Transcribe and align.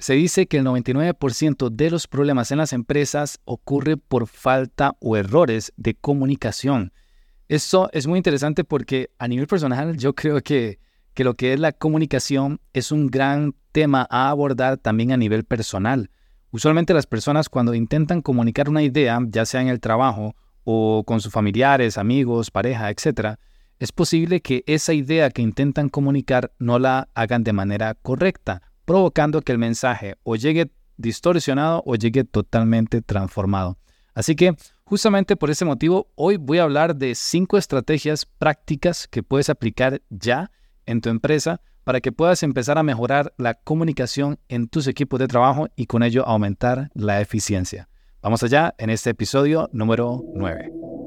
Se 0.00 0.14
dice 0.14 0.46
que 0.46 0.58
el 0.58 0.64
99% 0.64 1.70
de 1.70 1.90
los 1.90 2.06
problemas 2.06 2.52
en 2.52 2.58
las 2.58 2.72
empresas 2.72 3.40
ocurre 3.44 3.96
por 3.96 4.28
falta 4.28 4.96
o 5.00 5.16
errores 5.16 5.72
de 5.76 5.96
comunicación. 5.96 6.92
Esto 7.48 7.90
es 7.92 8.06
muy 8.06 8.18
interesante 8.18 8.62
porque 8.62 9.10
a 9.18 9.26
nivel 9.26 9.48
personal 9.48 9.96
yo 9.96 10.14
creo 10.14 10.40
que, 10.40 10.78
que 11.14 11.24
lo 11.24 11.34
que 11.34 11.52
es 11.52 11.58
la 11.58 11.72
comunicación 11.72 12.60
es 12.72 12.92
un 12.92 13.08
gran 13.08 13.56
tema 13.72 14.06
a 14.08 14.28
abordar 14.28 14.76
también 14.76 15.10
a 15.10 15.16
nivel 15.16 15.44
personal. 15.44 16.10
Usualmente 16.52 16.94
las 16.94 17.06
personas 17.06 17.48
cuando 17.48 17.74
intentan 17.74 18.22
comunicar 18.22 18.68
una 18.68 18.82
idea, 18.82 19.18
ya 19.28 19.46
sea 19.46 19.62
en 19.62 19.68
el 19.68 19.80
trabajo 19.80 20.36
o 20.62 21.02
con 21.04 21.20
sus 21.20 21.32
familiares, 21.32 21.98
amigos, 21.98 22.52
pareja, 22.52 22.88
etc., 22.90 23.36
es 23.80 23.90
posible 23.92 24.42
que 24.42 24.62
esa 24.66 24.92
idea 24.92 25.30
que 25.30 25.42
intentan 25.42 25.88
comunicar 25.88 26.52
no 26.58 26.78
la 26.78 27.08
hagan 27.14 27.44
de 27.44 27.52
manera 27.52 27.94
correcta, 27.94 28.62
provocando 28.88 29.42
que 29.42 29.52
el 29.52 29.58
mensaje 29.58 30.16
o 30.22 30.34
llegue 30.34 30.72
distorsionado 30.96 31.82
o 31.84 31.94
llegue 31.94 32.24
totalmente 32.24 33.02
transformado. 33.02 33.76
Así 34.14 34.34
que 34.34 34.56
justamente 34.84 35.36
por 35.36 35.50
ese 35.50 35.66
motivo, 35.66 36.10
hoy 36.14 36.38
voy 36.38 36.56
a 36.56 36.62
hablar 36.62 36.96
de 36.96 37.14
cinco 37.14 37.58
estrategias 37.58 38.24
prácticas 38.24 39.06
que 39.06 39.22
puedes 39.22 39.50
aplicar 39.50 40.00
ya 40.08 40.50
en 40.86 41.02
tu 41.02 41.10
empresa 41.10 41.60
para 41.84 42.00
que 42.00 42.12
puedas 42.12 42.42
empezar 42.42 42.78
a 42.78 42.82
mejorar 42.82 43.34
la 43.36 43.52
comunicación 43.52 44.38
en 44.48 44.68
tus 44.68 44.86
equipos 44.86 45.20
de 45.20 45.28
trabajo 45.28 45.68
y 45.76 45.84
con 45.84 46.02
ello 46.02 46.26
aumentar 46.26 46.90
la 46.94 47.20
eficiencia. 47.20 47.90
Vamos 48.22 48.42
allá 48.42 48.74
en 48.78 48.88
este 48.88 49.10
episodio 49.10 49.68
número 49.70 50.24
9. 50.34 50.97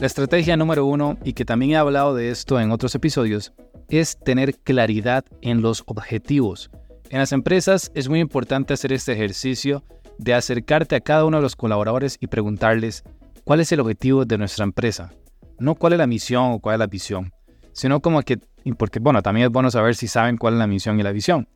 La 0.00 0.06
estrategia 0.06 0.56
número 0.56 0.86
uno, 0.86 1.18
y 1.24 1.32
que 1.32 1.44
también 1.44 1.72
he 1.72 1.76
hablado 1.76 2.14
de 2.14 2.30
esto 2.30 2.60
en 2.60 2.70
otros 2.70 2.94
episodios, 2.94 3.52
es 3.88 4.16
tener 4.16 4.54
claridad 4.54 5.24
en 5.40 5.60
los 5.60 5.82
objetivos. 5.86 6.70
En 7.10 7.18
las 7.18 7.32
empresas 7.32 7.90
es 7.96 8.08
muy 8.08 8.20
importante 8.20 8.72
hacer 8.72 8.92
este 8.92 9.12
ejercicio 9.12 9.82
de 10.18 10.34
acercarte 10.34 10.94
a 10.94 11.00
cada 11.00 11.24
uno 11.24 11.38
de 11.38 11.42
los 11.42 11.56
colaboradores 11.56 12.16
y 12.20 12.28
preguntarles 12.28 13.02
cuál 13.42 13.58
es 13.58 13.72
el 13.72 13.80
objetivo 13.80 14.24
de 14.24 14.38
nuestra 14.38 14.62
empresa. 14.62 15.12
No 15.58 15.74
cuál 15.74 15.94
es 15.94 15.98
la 15.98 16.06
misión 16.06 16.52
o 16.52 16.60
cuál 16.60 16.74
es 16.74 16.78
la 16.78 16.86
visión, 16.86 17.32
sino 17.72 17.98
como 17.98 18.22
que, 18.22 18.38
porque 18.76 19.00
bueno, 19.00 19.20
también 19.20 19.46
es 19.46 19.52
bueno 19.52 19.68
saber 19.68 19.96
si 19.96 20.06
saben 20.06 20.36
cuál 20.36 20.54
es 20.54 20.58
la 20.60 20.68
misión 20.68 21.00
y 21.00 21.02
la 21.02 21.10
visión, 21.10 21.48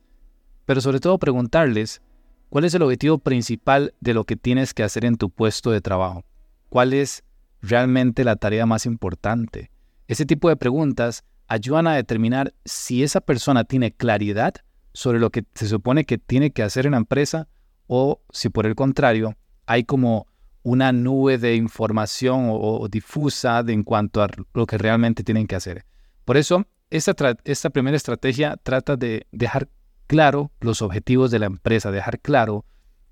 pero 0.67 0.81
sobre 0.81 0.99
todo 0.99 1.17
preguntarles 1.17 2.03
cuál 2.49 2.65
es 2.65 2.75
el 2.75 2.83
objetivo 2.83 3.19
principal 3.19 3.95
de 4.01 4.15
lo 4.15 4.25
que 4.25 4.35
tienes 4.35 4.75
que 4.75 4.83
hacer 4.83 5.05
en 5.05 5.17
tu 5.17 5.31
puesto 5.31 5.71
de 5.71 5.81
trabajo. 5.81 6.25
¿Cuál 6.69 6.93
es 6.93 7.23
realmente 7.63 8.25
la 8.25 8.37
tarea 8.37 8.67
más 8.67 8.85
importante? 8.87 9.71
Ese 10.09 10.27
tipo 10.27 10.49
de 10.49 10.57
preguntas 10.57 11.25
ayudan 11.47 11.87
a 11.87 11.95
determinar 11.95 12.55
si 12.65 13.03
esa 13.03 13.21
persona 13.21 13.65
tiene 13.65 13.93
claridad 13.93 14.55
sobre 14.93 15.19
lo 15.19 15.31
que 15.31 15.45
se 15.55 15.69
supone 15.69 16.05
que 16.05 16.19
tiene 16.19 16.51
que 16.51 16.63
hacer 16.63 16.87
en 16.87 16.93
la 16.93 16.99
empresa 16.99 17.49
o 17.87 18.21
si 18.31 18.49
por 18.49 18.67
el 18.67 18.75
contrario 18.75 19.37
hay 19.67 19.85
como 19.85 20.27
una 20.63 20.93
nube 20.93 21.39
de 21.39 21.57
información 21.57 22.49
o, 22.51 22.87
difusa 22.89 23.63
de 23.63 23.73
en 23.73 23.83
cuanto 23.83 24.23
a 24.23 24.29
lo 24.55 24.67
que 24.67 24.79
realmente 24.79 25.25
tienen 25.25 25.47
que 25.47 25.57
hacer. 25.57 25.85
Por 26.25 26.37
eso, 26.37 26.67
esta, 26.91 27.15
esta 27.45 27.71
primera 27.71 27.97
estrategia 27.97 28.57
trata 28.63 28.97
de 28.97 29.27
dejar 29.33 29.69
claro 30.07 30.53
los 30.61 30.83
objetivos 30.83 31.31
de 31.31 31.41
la 31.41 31.47
empresa, 31.47 31.91
dejar 31.91 32.21
claro 32.21 32.65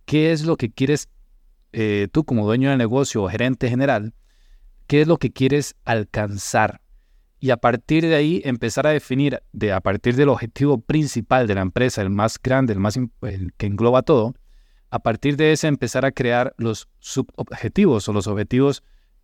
qué 0.05 0.33
es 0.33 0.45
lo 0.45 0.57
que 0.57 0.71
quieres 0.71 1.09
eh, 1.73 2.09
tú 2.13 2.25
como 2.25 2.45
dueño 2.45 2.71
de 2.71 2.77
negocio 2.77 3.23
o 3.23 3.29
gerente 3.29 3.69
general 3.69 4.13
qué 4.91 5.03
es 5.03 5.07
lo 5.07 5.19
que 5.19 5.31
quieres 5.31 5.77
alcanzar. 5.85 6.81
Y 7.39 7.51
a 7.51 7.59
partir 7.59 8.05
de 8.05 8.17
ahí 8.17 8.43
empezar 8.45 8.89
a 8.89 8.91
definir, 8.91 9.41
de, 9.53 9.73
a 9.73 9.81
partir 9.81 10.17
del 10.17 10.31
objetivo 10.31 10.81
principal 10.81 11.47
de 11.47 11.55
la 11.55 11.61
empresa, 11.61 12.03
el 12.03 12.11
más 12.11 12.41
grande, 12.43 12.73
el 12.73 12.81
más 12.81 12.97
el 12.97 13.53
que 13.57 13.67
engloba 13.67 14.03
todo, 14.03 14.35
a 14.91 14.99
partir 14.99 15.37
de 15.37 15.53
ese 15.53 15.69
empezar 15.69 16.05
a 16.05 16.11
crear 16.11 16.55
los 16.57 16.89
subobjetivos 16.99 18.09
o 18.09 18.13
los 18.13 18.27
objetivos 18.27 18.83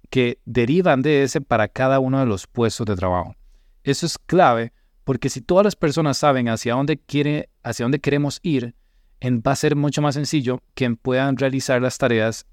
que 0.09 0.39
derivan 0.45 1.03
de 1.03 1.25
ese 1.25 1.41
para 1.41 1.67
cada 1.67 1.99
uno 1.99 2.21
de 2.21 2.27
los 2.27 2.47
puestos 2.47 2.87
de 2.87 2.95
trabajo. 2.95 3.35
Eso 3.83 4.07
es 4.07 4.19
clave 4.19 4.73
porque 5.03 5.29
si 5.29 5.41
todas 5.41 5.65
las 5.65 5.75
personas 5.75 6.17
saben 6.17 6.49
hacia 6.49 6.75
dónde, 6.75 6.97
quiere, 6.97 7.51
hacia 7.65 7.87
dónde 7.87 7.99
queremos 7.99 8.39
ir, 8.45 8.77
va 9.21 9.51
a 9.51 9.57
ser 9.57 9.75
mucho 9.75 10.01
más 10.01 10.15
sencillo 10.15 10.63
que 10.75 10.89
puedan 10.95 11.37
realizar 11.37 11.83
las 11.83 11.99
tareas 11.99 12.47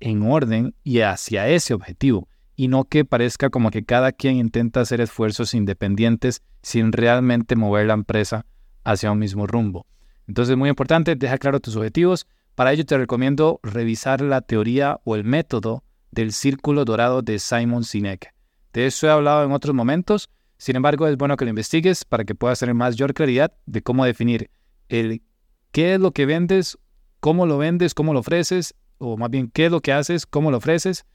en 0.00 0.22
orden 0.22 0.74
y 0.82 1.00
hacia 1.00 1.46
ese 1.46 1.74
objetivo 1.74 2.26
y 2.58 2.66
no 2.66 2.86
que 2.86 3.04
parezca 3.04 3.50
como 3.50 3.70
que 3.70 3.84
cada 3.84 4.10
quien 4.10 4.34
intenta 4.34 4.80
hacer 4.80 5.00
esfuerzos 5.00 5.54
independientes 5.54 6.42
sin 6.60 6.90
realmente 6.90 7.54
mover 7.54 7.86
la 7.86 7.94
empresa 7.94 8.46
hacia 8.82 9.12
un 9.12 9.20
mismo 9.20 9.46
rumbo. 9.46 9.86
Entonces, 10.26 10.56
muy 10.56 10.68
importante, 10.68 11.14
deja 11.14 11.38
claro 11.38 11.60
tus 11.60 11.76
objetivos. 11.76 12.26
Para 12.56 12.72
ello 12.72 12.84
te 12.84 12.98
recomiendo 12.98 13.60
revisar 13.62 14.22
la 14.22 14.40
teoría 14.40 14.98
o 15.04 15.14
el 15.14 15.22
método 15.22 15.84
del 16.10 16.32
círculo 16.32 16.84
dorado 16.84 17.22
de 17.22 17.38
Simon 17.38 17.84
Sinek. 17.84 18.34
De 18.72 18.86
eso 18.86 19.06
he 19.06 19.10
hablado 19.10 19.44
en 19.44 19.52
otros 19.52 19.72
momentos, 19.72 20.28
sin 20.56 20.74
embargo 20.74 21.06
es 21.06 21.16
bueno 21.16 21.36
que 21.36 21.44
lo 21.44 21.50
investigues 21.50 22.04
para 22.04 22.24
que 22.24 22.34
puedas 22.34 22.58
tener 22.58 22.74
mayor 22.74 23.14
claridad 23.14 23.52
de 23.66 23.82
cómo 23.82 24.04
definir 24.04 24.50
el 24.88 25.22
qué 25.70 25.94
es 25.94 26.00
lo 26.00 26.10
que 26.10 26.26
vendes, 26.26 26.76
cómo 27.20 27.46
lo 27.46 27.56
vendes, 27.56 27.94
cómo 27.94 28.12
lo 28.12 28.18
ofreces, 28.18 28.74
o 28.98 29.16
más 29.16 29.30
bien 29.30 29.48
qué 29.48 29.66
es 29.66 29.70
lo 29.70 29.80
que 29.80 29.92
haces, 29.92 30.26
cómo 30.26 30.50
lo 30.50 30.56
ofreces, 30.56 31.06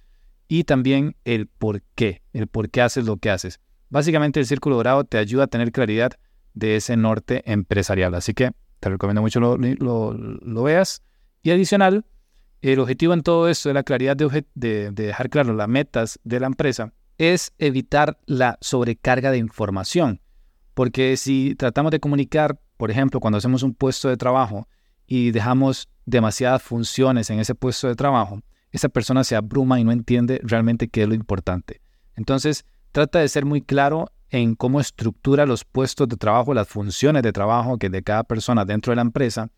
y 0.54 0.66
también 0.66 1.16
el 1.26 1.48
por 1.48 1.82
qué, 1.96 2.22
el 2.32 2.46
por 2.46 2.70
qué 2.70 2.84
haces 2.84 3.06
lo 3.06 3.18
que 3.18 3.32
haces. 3.32 3.60
Básicamente 3.90 4.40
el 4.40 4.46
círculo 4.46 4.76
dorado 4.76 5.04
te 5.04 5.18
ayuda 5.18 5.46
a 5.46 5.48
tener 5.48 5.72
claridad 5.72 6.12
de 6.54 6.76
ese 6.76 6.96
norte 6.96 7.42
empresarial. 7.52 8.14
Así 8.14 8.36
que 8.36 8.52
te 8.80 8.90
recomiendo 8.90 9.24
mucho 9.24 9.40
lo, 9.40 9.58
lo, 9.58 10.64
veas. 10.64 11.02
Y 11.42 11.50
adicional, 11.50 12.06
el 12.62 12.80
objetivo 12.80 13.16
en 13.16 13.24
todo 13.24 13.50
esto 13.50 13.70
de 13.70 13.74
la 13.74 13.82
claridad 13.82 14.16
de, 14.16 14.46
de, 14.54 14.92
dejar 14.92 15.32
claro 15.32 15.56
las 15.56 15.68
metas 15.68 16.20
de 16.24 16.40
la 16.40 16.46
empresa 16.46 16.94
es 17.18 17.52
evitar 17.58 18.20
la 18.28 18.60
sobrecarga 18.62 19.32
de 19.32 19.40
información. 19.40 20.22
Porque 20.76 21.18
si 21.18 21.56
tratamos 21.56 21.90
de 21.90 22.00
comunicar, 22.00 22.60
por 22.78 22.92
ejemplo, 22.92 23.20
cuando 23.20 23.40
hacemos 23.40 23.64
un 23.64 23.74
puesto 23.74 24.08
de 24.08 24.18
trabajo 24.18 24.68
y 25.08 25.32
dejamos 25.32 25.90
demasiadas 26.06 26.62
funciones 26.62 27.32
en 27.32 27.40
ese 27.40 27.56
puesto 27.56 27.88
de 27.88 27.96
trabajo, 27.96 28.40
esa 28.74 28.90
persona 28.90 29.24
se 29.24 29.36
abruma 29.36 29.80
y 29.80 29.84
no 29.84 29.92
entiende 29.92 30.42
realmente 30.44 30.90
qué 30.90 31.04
es 31.04 31.08
lo 31.08 31.14
importante. 31.14 31.80
Entonces, 32.16 32.66
trata 32.92 33.20
de 33.20 33.30
ser 33.30 33.46
muy 33.46 33.62
claro 33.62 34.12
en 34.30 34.56
cómo 34.56 34.80
estructura 34.80 35.46
los 35.46 35.64
puestos 35.64 36.10
de 36.10 36.18
trabajo, 36.18 36.56
las 36.56 36.68
funciones 36.68 37.22
de 37.22 37.32
trabajo 37.32 37.78
que 37.78 37.90
de 37.90 38.02
cada 38.02 38.24
persona 38.24 38.66
dentro 38.66 38.92
de 38.92 38.96
la 38.96 39.04
empresa 39.04 39.52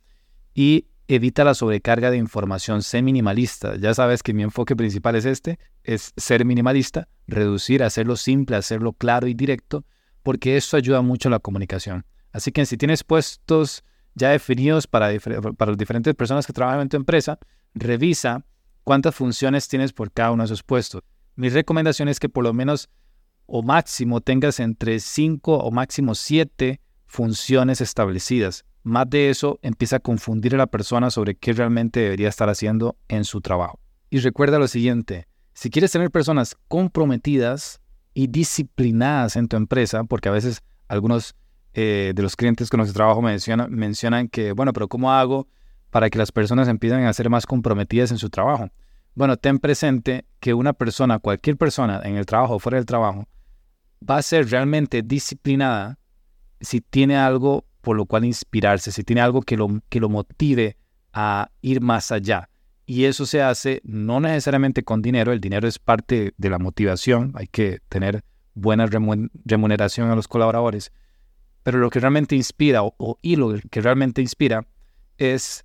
y 0.53 0.87
evita 1.07 1.45
la 1.45 1.53
sobrecarga 1.53 2.11
de 2.11 2.17
información, 2.17 2.83
sé 2.83 3.01
minimalista. 3.01 3.77
Ya 3.77 3.93
sabes 3.93 4.21
que 4.21 4.33
mi 4.33 4.43
enfoque 4.43 4.75
principal 4.75 5.15
es 5.15 5.23
este, 5.23 5.59
es 5.83 6.11
ser 6.17 6.43
minimalista, 6.43 7.07
reducir, 7.25 7.83
hacerlo 7.83 8.17
simple, 8.17 8.57
hacerlo 8.57 8.91
claro 8.91 9.27
y 9.27 9.33
directo, 9.33 9.85
porque 10.23 10.57
eso 10.57 10.75
ayuda 10.75 11.01
mucho 11.01 11.29
a 11.29 11.31
la 11.31 11.39
comunicación. 11.39 12.05
Así 12.33 12.51
que 12.51 12.65
si 12.65 12.75
tienes 12.75 13.05
puestos 13.05 13.85
ya 14.13 14.31
definidos 14.31 14.87
para, 14.87 15.17
para 15.57 15.71
las 15.71 15.77
diferentes 15.77 16.13
personas 16.15 16.45
que 16.45 16.51
trabajan 16.51 16.81
en 16.81 16.89
tu 16.89 16.97
empresa, 16.97 17.39
revisa 17.73 18.44
cuántas 18.85 19.15
funciones 19.15 19.67
tienes 19.67 19.91
por 19.91 20.11
cada 20.11 20.31
uno 20.31 20.43
de 20.43 20.45
esos 20.45 20.63
puestos. 20.63 21.01
Mi 21.35 21.49
recomendación 21.49 22.07
es 22.07 22.19
que 22.21 22.29
por 22.29 22.45
lo 22.45 22.53
menos 22.53 22.87
o 23.47 23.61
máximo 23.61 24.21
tengas 24.21 24.61
entre 24.61 25.01
5 25.01 25.57
o 25.57 25.71
máximo 25.71 26.15
7 26.15 26.79
funciones 27.05 27.81
establecidas. 27.81 28.63
Más 28.83 29.09
de 29.09 29.29
eso 29.29 29.59
empieza 29.61 29.97
a 29.97 29.99
confundir 29.99 30.55
a 30.55 30.59
la 30.59 30.67
persona 30.67 31.09
sobre 31.09 31.35
qué 31.35 31.51
realmente 31.51 31.99
debería 31.99 32.29
estar 32.29 32.47
haciendo 32.47 32.95
en 33.07 33.25
su 33.25 33.41
trabajo. 33.41 33.79
Y 34.09 34.19
recuerda 34.19 34.59
lo 34.59 34.67
siguiente, 34.67 35.27
si 35.53 35.69
quieres 35.69 35.91
tener 35.91 36.11
personas 36.11 36.55
comprometidas 36.67 37.81
y 38.13 38.27
disciplinadas 38.27 39.35
en 39.35 39.47
tu 39.47 39.57
empresa, 39.57 40.03
porque 40.03 40.29
a 40.29 40.31
veces 40.31 40.61
algunos 40.87 41.35
eh, 41.73 42.13
de 42.15 42.21
los 42.21 42.35
clientes 42.35 42.69
con 42.69 42.79
los 42.79 42.89
que 42.89 42.93
trabajo 42.93 43.21
mencionan, 43.21 43.73
mencionan 43.73 44.27
que, 44.27 44.51
bueno, 44.51 44.73
pero 44.73 44.87
¿cómo 44.87 45.11
hago 45.11 45.47
para 45.89 46.09
que 46.09 46.17
las 46.17 46.31
personas 46.31 46.67
empiecen 46.67 47.05
a 47.05 47.13
ser 47.13 47.29
más 47.29 47.45
comprometidas 47.45 48.11
en 48.11 48.17
su 48.17 48.29
trabajo. 48.29 48.69
Bueno, 49.13 49.37
ten 49.37 49.59
presente 49.59 50.25
que 50.39 50.53
una 50.53 50.73
persona, 50.73 51.19
cualquier 51.19 51.57
persona 51.57 52.01
en 52.03 52.17
el 52.17 52.25
trabajo 52.25 52.55
o 52.55 52.59
fuera 52.59 52.77
del 52.77 52.85
trabajo, 52.85 53.27
va 54.07 54.17
a 54.17 54.21
ser 54.21 54.49
realmente 54.49 55.01
disciplinada 55.01 55.97
si 56.59 56.81
tiene 56.81 57.17
algo 57.17 57.65
por 57.81 57.95
lo 57.95 58.05
cual 58.07 58.25
inspirarse, 58.25 58.91
si 58.91 59.03
tiene 59.03 59.21
algo 59.21 59.43
que 59.43 59.55
lo, 59.55 59.81
que 59.89 59.99
lo 59.99 60.09
motive 60.09 60.75
a 61.13 61.51
ir 61.61 61.81
más 61.81 62.11
allá. 62.11 62.49
Y 62.87 63.05
eso 63.05 63.25
se 63.25 63.41
hace 63.41 63.81
no 63.83 64.19
necesariamente 64.19 64.83
con 64.83 65.01
dinero, 65.01 65.31
el 65.31 65.39
dinero 65.39 65.67
es 65.67 65.79
parte 65.79 66.33
de 66.37 66.49
la 66.49 66.59
motivación, 66.59 67.31
hay 67.35 67.47
que 67.47 67.79
tener 67.89 68.23
buena 68.53 68.87
remuneración 68.87 70.09
a 70.09 70.15
los 70.15 70.27
colaboradores, 70.27 70.91
pero 71.63 71.79
lo 71.79 71.89
que 71.89 71.99
realmente 71.99 72.35
inspira 72.35 72.83
o, 72.83 73.19
y 73.21 73.35
lo 73.37 73.55
que 73.69 73.81
realmente 73.81 74.21
inspira 74.21 74.67
es 75.17 75.64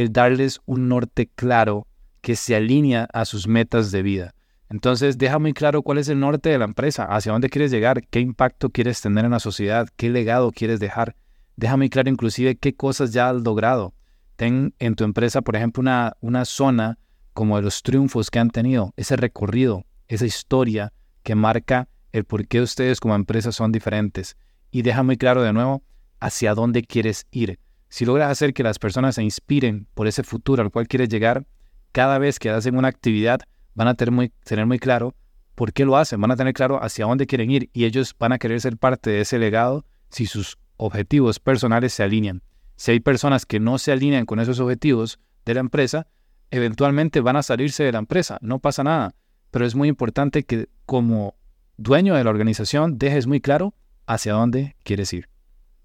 el 0.00 0.12
darles 0.12 0.60
un 0.66 0.88
norte 0.88 1.30
claro 1.34 1.86
que 2.20 2.36
se 2.36 2.54
alinea 2.56 3.08
a 3.12 3.24
sus 3.24 3.46
metas 3.46 3.90
de 3.90 4.02
vida. 4.02 4.34
Entonces, 4.68 5.18
deja 5.18 5.38
muy 5.38 5.52
claro 5.52 5.82
cuál 5.82 5.98
es 5.98 6.08
el 6.08 6.20
norte 6.20 6.48
de 6.48 6.58
la 6.58 6.64
empresa, 6.64 7.04
hacia 7.04 7.32
dónde 7.32 7.48
quieres 7.48 7.70
llegar, 7.70 8.06
qué 8.06 8.20
impacto 8.20 8.70
quieres 8.70 9.00
tener 9.00 9.24
en 9.24 9.32
la 9.32 9.40
sociedad, 9.40 9.88
qué 9.96 10.10
legado 10.10 10.52
quieres 10.52 10.78
dejar. 10.78 11.16
Deja 11.56 11.76
muy 11.76 11.90
claro 11.90 12.08
inclusive 12.08 12.56
qué 12.56 12.74
cosas 12.74 13.12
ya 13.12 13.30
has 13.30 13.42
logrado. 13.42 13.94
Ten 14.36 14.72
en 14.78 14.94
tu 14.94 15.04
empresa, 15.04 15.42
por 15.42 15.56
ejemplo, 15.56 15.80
una, 15.80 16.16
una 16.20 16.44
zona 16.44 16.98
como 17.32 17.56
de 17.56 17.62
los 17.62 17.82
triunfos 17.82 18.30
que 18.30 18.38
han 18.38 18.50
tenido, 18.50 18.94
ese 18.96 19.16
recorrido, 19.16 19.84
esa 20.08 20.26
historia 20.26 20.92
que 21.22 21.34
marca 21.34 21.88
el 22.12 22.24
por 22.24 22.46
qué 22.46 22.60
ustedes 22.60 23.00
como 23.00 23.14
empresa 23.14 23.52
son 23.52 23.72
diferentes. 23.72 24.36
Y 24.70 24.82
deja 24.82 25.02
muy 25.02 25.16
claro 25.16 25.42
de 25.42 25.52
nuevo 25.52 25.82
hacia 26.20 26.54
dónde 26.54 26.82
quieres 26.82 27.26
ir. 27.30 27.58
Si 27.90 28.04
logras 28.04 28.30
hacer 28.30 28.54
que 28.54 28.62
las 28.62 28.78
personas 28.78 29.16
se 29.16 29.22
inspiren 29.22 29.86
por 29.94 30.06
ese 30.06 30.22
futuro 30.22 30.62
al 30.62 30.70
cual 30.70 30.86
quieres 30.86 31.08
llegar, 31.08 31.44
cada 31.90 32.18
vez 32.18 32.38
que 32.38 32.48
hacen 32.48 32.76
una 32.76 32.88
actividad 32.88 33.40
van 33.74 33.88
a 33.88 33.94
tener 33.94 34.12
muy, 34.12 34.32
tener 34.44 34.64
muy 34.64 34.78
claro 34.78 35.16
por 35.56 35.72
qué 35.72 35.84
lo 35.84 35.96
hacen, 35.96 36.20
van 36.20 36.30
a 36.30 36.36
tener 36.36 36.54
claro 36.54 36.82
hacia 36.82 37.04
dónde 37.04 37.26
quieren 37.26 37.50
ir 37.50 37.68
y 37.72 37.84
ellos 37.84 38.14
van 38.16 38.32
a 38.32 38.38
querer 38.38 38.60
ser 38.60 38.76
parte 38.76 39.10
de 39.10 39.22
ese 39.22 39.40
legado 39.40 39.84
si 40.08 40.26
sus 40.26 40.56
objetivos 40.76 41.40
personales 41.40 41.92
se 41.92 42.04
alinean. 42.04 42.42
Si 42.76 42.92
hay 42.92 43.00
personas 43.00 43.44
que 43.44 43.58
no 43.58 43.76
se 43.76 43.90
alinean 43.90 44.24
con 44.24 44.38
esos 44.38 44.60
objetivos 44.60 45.18
de 45.44 45.54
la 45.54 45.60
empresa, 45.60 46.06
eventualmente 46.52 47.20
van 47.20 47.36
a 47.36 47.42
salirse 47.42 47.82
de 47.82 47.92
la 47.92 47.98
empresa, 47.98 48.38
no 48.40 48.60
pasa 48.60 48.84
nada, 48.84 49.14
pero 49.50 49.66
es 49.66 49.74
muy 49.74 49.88
importante 49.88 50.44
que 50.44 50.68
como 50.86 51.34
dueño 51.76 52.14
de 52.14 52.22
la 52.22 52.30
organización 52.30 52.98
dejes 52.98 53.26
muy 53.26 53.40
claro 53.40 53.74
hacia 54.06 54.32
dónde 54.32 54.76
quieres 54.84 55.12
ir. 55.12 55.28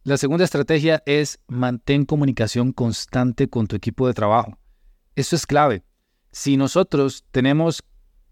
La 0.06 0.18
segunda 0.18 0.44
estrategia 0.44 1.02
es 1.08 1.40
mantén 1.48 2.06
comunicación 2.06 2.74
constante 2.74 3.50
con 3.50 3.66
tu 3.66 3.76
equipo 3.76 4.06
de 4.06 4.14
trabajo. 4.14 4.60
Eso 5.16 5.36
es 5.36 5.48
clave. 5.48 5.82
Si 6.32 6.58
nosotros 6.58 7.26
tenemos 7.32 7.82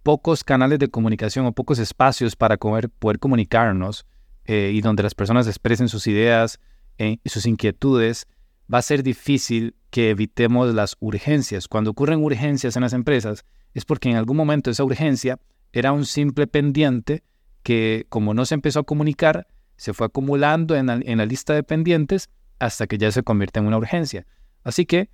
pocos 0.04 0.44
canales 0.44 0.78
de 0.78 0.90
comunicación 0.90 1.48
o 1.48 1.52
pocos 1.52 1.80
espacios 1.80 2.36
para 2.36 2.58
poder, 2.58 2.92
comunicarnos 3.20 4.06
eh, 4.46 4.70
y 4.72 4.82
donde 4.82 5.02
las 5.02 5.16
personas 5.16 5.48
expresen 5.48 5.90
sus 5.90 6.06
ideas 6.06 6.60
eh, 7.00 7.18
y 7.24 7.30
sus 7.30 7.48
inquietudes, 7.48 8.28
va 8.72 8.78
a 8.78 8.84
ser 8.84 9.02
difícil 9.02 9.76
que 9.90 10.12
evitemos 10.12 10.76
las 10.76 10.96
urgencias. 11.00 11.68
Cuando 11.68 11.90
ocurren 11.90 12.24
urgencias 12.24 12.76
en 12.76 12.84
las 12.84 12.94
empresas 12.94 13.46
es 13.74 13.84
porque 13.84 14.12
en 14.12 14.18
algún 14.18 14.38
momento 14.38 14.70
esa 14.70 14.84
urgencia 14.84 15.40
era 15.72 15.92
un 15.92 16.06
simple 16.06 16.46
pendiente 16.46 17.24
que 17.64 18.06
como 18.10 18.36
no 18.36 18.46
se 18.46 18.54
empezó 18.54 18.82
a 18.82 18.84
comunicar, 18.84 19.48
se 19.84 19.94
fue 19.94 20.08
acumulando 20.08 20.78
en 20.78 20.88
la 21.18 21.26
lista 21.26 21.54
de 21.54 21.62
pendientes 21.62 22.30
hasta 22.58 22.88
que 22.88 22.98
ya 22.98 23.12
se 23.12 23.22
convierte 23.22 23.60
en 23.60 23.68
una 23.68 23.78
urgencia. 23.78 24.26
Así 24.64 24.86
que 24.86 25.10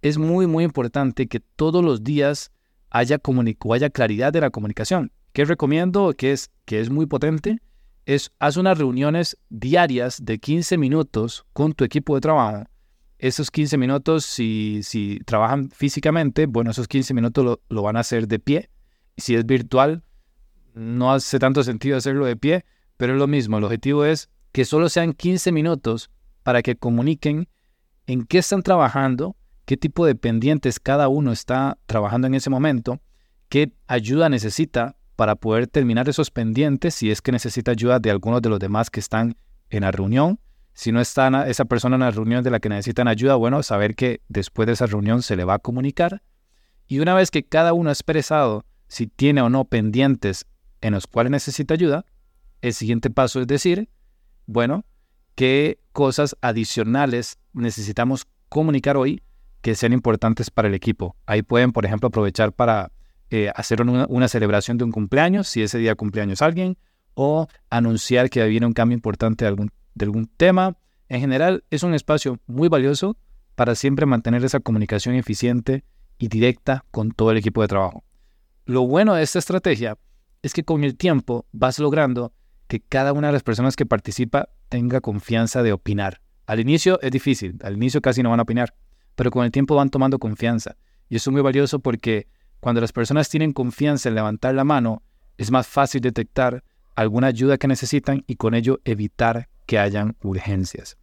es 0.00 0.16
muy, 0.16 0.46
muy 0.46 0.62
importante 0.62 1.26
que 1.26 1.40
todos 1.40 1.84
los 1.84 2.04
días 2.04 2.52
haya, 2.88 3.20
haya 3.72 3.90
claridad 3.90 4.32
de 4.32 4.40
la 4.40 4.50
comunicación. 4.50 5.10
¿Qué 5.32 5.44
recomiendo? 5.44 6.12
Que 6.16 6.30
es, 6.30 6.52
que 6.66 6.78
es 6.78 6.88
muy 6.88 7.06
potente. 7.06 7.58
Es 8.06 8.30
haz 8.38 8.56
unas 8.56 8.78
reuniones 8.78 9.36
diarias 9.48 10.24
de 10.24 10.38
15 10.38 10.78
minutos 10.78 11.44
con 11.52 11.72
tu 11.72 11.82
equipo 11.82 12.14
de 12.14 12.20
trabajo. 12.20 12.64
Esos 13.18 13.50
15 13.50 13.76
minutos, 13.76 14.24
si, 14.24 14.82
si 14.84 15.18
trabajan 15.26 15.68
físicamente, 15.70 16.46
bueno, 16.46 16.70
esos 16.70 16.86
15 16.86 17.12
minutos 17.12 17.44
lo, 17.44 17.60
lo 17.68 17.82
van 17.82 17.96
a 17.96 18.00
hacer 18.00 18.28
de 18.28 18.38
pie. 18.38 18.70
Si 19.16 19.34
es 19.34 19.44
virtual, 19.44 20.04
no 20.74 21.12
hace 21.12 21.40
tanto 21.40 21.64
sentido 21.64 21.96
hacerlo 21.96 22.24
de 22.24 22.36
pie, 22.36 22.64
pero 23.02 23.14
es 23.14 23.18
lo 23.18 23.26
mismo. 23.26 23.58
El 23.58 23.64
objetivo 23.64 24.04
es 24.04 24.30
que 24.52 24.64
solo 24.64 24.88
sean 24.88 25.12
15 25.12 25.50
minutos 25.50 26.08
para 26.44 26.62
que 26.62 26.76
comuniquen 26.76 27.48
en 28.06 28.22
qué 28.22 28.38
están 28.38 28.62
trabajando, 28.62 29.34
qué 29.64 29.76
tipo 29.76 30.06
de 30.06 30.14
pendientes 30.14 30.78
cada 30.78 31.08
uno 31.08 31.32
está 31.32 31.78
trabajando 31.86 32.28
en 32.28 32.34
ese 32.34 32.48
momento, 32.48 33.00
qué 33.48 33.72
ayuda 33.88 34.28
necesita 34.28 34.94
para 35.16 35.34
poder 35.34 35.66
terminar 35.66 36.08
esos 36.08 36.30
pendientes, 36.30 36.94
si 36.94 37.10
es 37.10 37.20
que 37.20 37.32
necesita 37.32 37.72
ayuda 37.72 37.98
de 37.98 38.12
algunos 38.12 38.40
de 38.40 38.50
los 38.50 38.60
demás 38.60 38.88
que 38.88 39.00
están 39.00 39.34
en 39.68 39.80
la 39.80 39.90
reunión. 39.90 40.38
Si 40.72 40.92
no 40.92 41.00
está 41.00 41.48
esa 41.48 41.64
persona 41.64 41.96
en 41.96 42.02
la 42.02 42.12
reunión 42.12 42.44
de 42.44 42.52
la 42.52 42.60
que 42.60 42.68
necesitan 42.68 43.08
ayuda, 43.08 43.34
bueno, 43.34 43.64
saber 43.64 43.96
que 43.96 44.20
después 44.28 44.66
de 44.66 44.74
esa 44.74 44.86
reunión 44.86 45.24
se 45.24 45.34
le 45.34 45.42
va 45.42 45.54
a 45.54 45.58
comunicar. 45.58 46.22
Y 46.86 47.00
una 47.00 47.14
vez 47.14 47.32
que 47.32 47.42
cada 47.42 47.72
uno 47.72 47.88
ha 47.88 47.94
expresado 47.94 48.64
si 48.86 49.08
tiene 49.08 49.42
o 49.42 49.48
no 49.48 49.64
pendientes 49.64 50.46
en 50.80 50.92
los 50.92 51.08
cuales 51.08 51.32
necesita 51.32 51.74
ayuda, 51.74 52.06
el 52.62 52.72
siguiente 52.72 53.10
paso 53.10 53.40
es 53.40 53.46
decir, 53.46 53.88
bueno, 54.46 54.84
qué 55.34 55.78
cosas 55.92 56.36
adicionales 56.40 57.38
necesitamos 57.52 58.26
comunicar 58.48 58.96
hoy 58.96 59.22
que 59.60 59.74
sean 59.74 59.92
importantes 59.92 60.50
para 60.50 60.68
el 60.68 60.74
equipo. 60.74 61.16
Ahí 61.26 61.42
pueden, 61.42 61.72
por 61.72 61.84
ejemplo, 61.84 62.08
aprovechar 62.08 62.52
para 62.52 62.90
eh, 63.30 63.50
hacer 63.54 63.82
una, 63.82 64.28
celebración 64.28 64.78
de 64.78 64.84
un 64.84 64.92
cumpleaños, 64.92 65.48
si 65.48 65.62
ese 65.62 65.78
día 65.78 65.94
cumpleaños 65.94 66.42
alguien, 66.42 66.76
o 67.14 67.46
anunciar 67.70 68.30
que 68.30 68.46
viene 68.46 68.66
un 68.66 68.72
cambio 68.72 68.96
importante 68.96 69.44
de 69.44 69.48
algún, 69.48 69.70
de 69.94 70.04
algún 70.04 70.26
tema. 70.26 70.76
En 71.08 71.20
general, 71.20 71.64
es 71.70 71.82
un 71.82 71.94
espacio 71.94 72.38
muy 72.46 72.68
valioso 72.68 73.16
para 73.54 73.74
siempre 73.74 74.06
mantener 74.06 74.44
esa 74.44 74.60
comunicación 74.60 75.14
eficiente 75.14 75.84
y 76.18 76.28
directa 76.28 76.84
con 76.90 77.12
todo 77.12 77.30
el 77.30 77.36
equipo 77.36 77.62
de 77.62 77.68
trabajo. 77.68 78.04
Lo 78.64 78.86
bueno 78.86 79.14
de 79.14 79.22
esta 79.22 79.38
estrategia 79.38 79.98
es 80.42 80.52
que 80.52 80.64
con 80.64 80.84
el 80.84 80.96
tiempo 80.96 81.46
vas 81.52 81.78
logrando 81.78 82.32
que 82.72 82.80
cada 82.80 83.12
una 83.12 83.26
de 83.26 83.34
las 83.34 83.42
personas 83.42 83.76
que 83.76 83.84
participa 83.84 84.48
tenga 84.70 85.02
confianza 85.02 85.62
de 85.62 85.74
opinar. 85.74 86.22
Al 86.46 86.58
inicio 86.58 86.98
es 87.02 87.10
difícil, 87.10 87.58
al 87.62 87.74
inicio 87.74 88.00
casi 88.00 88.22
no 88.22 88.30
van 88.30 88.40
a 88.40 88.44
opinar, 88.44 88.72
pero 89.14 89.30
con 89.30 89.44
el 89.44 89.50
tiempo 89.50 89.74
van 89.74 89.90
tomando 89.90 90.18
confianza. 90.18 90.78
Y 91.10 91.16
eso 91.16 91.28
es 91.28 91.32
muy 91.32 91.42
valioso 91.42 91.80
porque 91.80 92.28
cuando 92.60 92.80
las 92.80 92.90
personas 92.90 93.28
tienen 93.28 93.52
confianza 93.52 94.08
en 94.08 94.14
levantar 94.14 94.54
la 94.54 94.64
mano, 94.64 95.02
es 95.36 95.50
más 95.50 95.66
fácil 95.66 96.00
detectar 96.00 96.64
alguna 96.94 97.26
ayuda 97.26 97.58
que 97.58 97.68
necesitan 97.68 98.24
y 98.26 98.36
con 98.36 98.54
ello 98.54 98.80
evitar 98.86 99.50
que 99.66 99.78
hayan 99.78 100.16
urgencias. 100.22 100.96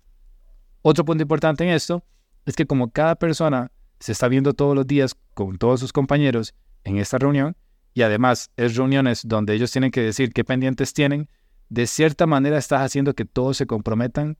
Otro 0.82 1.06
punto 1.06 1.22
importante 1.22 1.64
en 1.66 1.70
esto 1.70 2.04
es 2.48 2.56
que 2.56 2.66
como 2.66 2.90
cada 2.90 3.14
persona 3.14 3.72
se 4.00 4.14
está 4.14 4.28
viendo 4.28 4.56
todos 4.56 4.76
los 4.76 4.88
días 4.88 5.16
con 5.36 5.60
todos 5.60 5.82
sus 5.82 5.94
compañeros 5.94 6.56
en 6.84 6.98
esta 6.98 7.20
reunión, 7.20 7.56
y 7.94 8.02
además 8.02 8.50
es 8.58 8.76
reuniones 8.76 9.22
donde 9.24 9.54
ellos 9.54 9.72
tienen 9.72 9.92
que 9.92 10.02
decir 10.02 10.34
qué 10.34 10.44
pendientes 10.44 10.94
tienen, 10.94 11.30
de 11.70 11.88
cierta 11.88 12.26
manera 12.26 12.58
estás 12.58 12.82
haciendo 12.82 13.14
que 13.14 13.26
todos 13.26 13.58
se 13.58 13.68
comprometan 13.68 14.38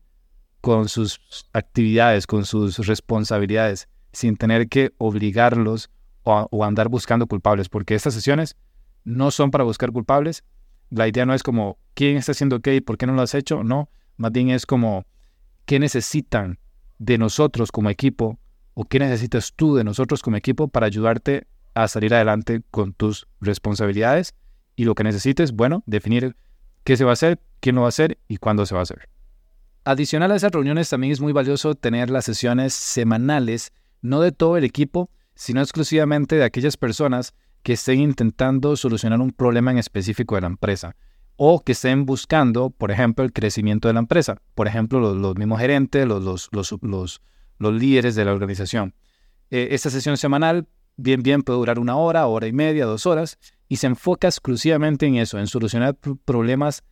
con 0.60 0.88
sus 0.88 1.20
actividades, 1.52 2.26
con 2.26 2.44
sus 2.44 2.86
responsabilidades, 2.86 3.88
sin 4.12 4.36
tener 4.36 4.68
que 4.68 4.92
obligarlos 4.98 5.90
o, 6.22 6.64
andar 6.64 6.88
buscando 6.88 7.26
culpables, 7.26 7.68
porque 7.68 7.94
estas 7.94 8.14
sesiones 8.14 8.56
no 9.04 9.30
son 9.30 9.50
para 9.50 9.64
buscar 9.64 9.90
culpables. 9.90 10.44
La 10.90 11.08
idea 11.08 11.24
no 11.24 11.34
es 11.34 11.42
como 11.42 11.78
quién 11.94 12.16
está 12.16 12.32
haciendo 12.32 12.60
qué 12.60 12.76
y 12.76 12.80
por 12.80 12.98
qué 12.98 13.06
no 13.06 13.14
lo 13.14 13.22
has 13.22 13.34
hecho, 13.34 13.64
no, 13.64 13.88
más 14.16 14.32
bien 14.32 14.50
es 14.50 14.66
como 14.66 15.06
qué 15.64 15.78
necesitan 15.78 16.58
de 16.98 17.16
nosotros 17.16 17.72
como 17.72 17.88
equipo 17.88 18.38
o 18.74 18.84
qué 18.84 18.98
necesitas 18.98 19.52
tú 19.54 19.76
de 19.76 19.84
nosotros 19.84 20.20
como 20.20 20.36
equipo 20.36 20.68
para 20.68 20.86
ayudarte 20.86 21.46
a 21.74 21.88
salir 21.88 22.12
adelante 22.12 22.62
con 22.70 22.92
tus 22.92 23.28
responsabilidades 23.40 24.34
y 24.76 24.84
lo 24.84 24.94
que 24.94 25.04
necesites, 25.04 25.52
bueno, 25.52 25.82
definir 25.86 26.36
qué 26.90 26.96
se 26.96 27.04
va 27.04 27.10
a 27.10 27.12
hacer, 27.12 27.38
quién 27.60 27.76
lo 27.76 27.82
va 27.82 27.86
a 27.86 27.90
hacer 27.90 28.18
y 28.26 28.38
cuándo 28.38 28.66
se 28.66 28.74
va 28.74 28.80
a 28.80 28.82
hacer. 28.82 29.08
Adicional 29.84 30.32
a 30.32 30.34
esas 30.34 30.50
reuniones 30.50 30.88
también 30.88 31.12
es 31.12 31.20
muy 31.20 31.32
valioso 31.32 31.76
tener 31.76 32.10
las 32.10 32.24
sesiones 32.24 32.74
semanales, 32.74 33.72
no 34.02 34.20
de 34.20 34.32
todo 34.32 34.56
el 34.56 34.64
equipo, 34.64 35.08
sino 35.36 35.60
exclusivamente 35.60 36.34
de 36.34 36.42
aquellas 36.42 36.76
personas 36.76 37.32
que 37.62 37.74
estén 37.74 38.00
intentando 38.00 38.74
solucionar 38.74 39.20
un 39.20 39.30
problema 39.30 39.70
en 39.70 39.78
específico 39.78 40.34
de 40.34 40.40
la 40.40 40.48
empresa 40.48 40.96
o 41.36 41.62
que 41.62 41.72
estén 41.72 42.06
buscando, 42.06 42.70
por 42.70 42.90
ejemplo, 42.90 43.24
el 43.24 43.32
crecimiento 43.32 43.86
de 43.86 43.94
la 43.94 44.00
empresa. 44.00 44.42
Por 44.56 44.66
ejemplo, 44.66 45.14
los, 45.14 45.36
mismos 45.36 45.60
gerentes, 45.60 46.08
los, 46.08 46.50
líderes 47.60 48.16
de 48.16 48.24
la 48.24 48.32
organización. 48.32 48.94
Eh, 49.52 49.68
esta 49.70 49.90
sesión 49.90 50.16
semanal 50.16 50.66
bien 50.96 51.22
bien 51.22 51.42
puede 51.42 51.58
durar 51.58 51.78
una 51.78 51.96
hora, 51.96 52.26
hora 52.26 52.46
y 52.46 52.52
media, 52.52 52.84
dos 52.84 53.06
horas, 53.06 53.38
y 53.68 53.76
se 53.76 53.86
enfoca 53.86 54.28
exclusivamente 54.28 55.06
en 55.06 55.16
eso, 55.16 55.38
en 55.38 55.46
solucionar 55.46 55.96
problemas 56.24 56.82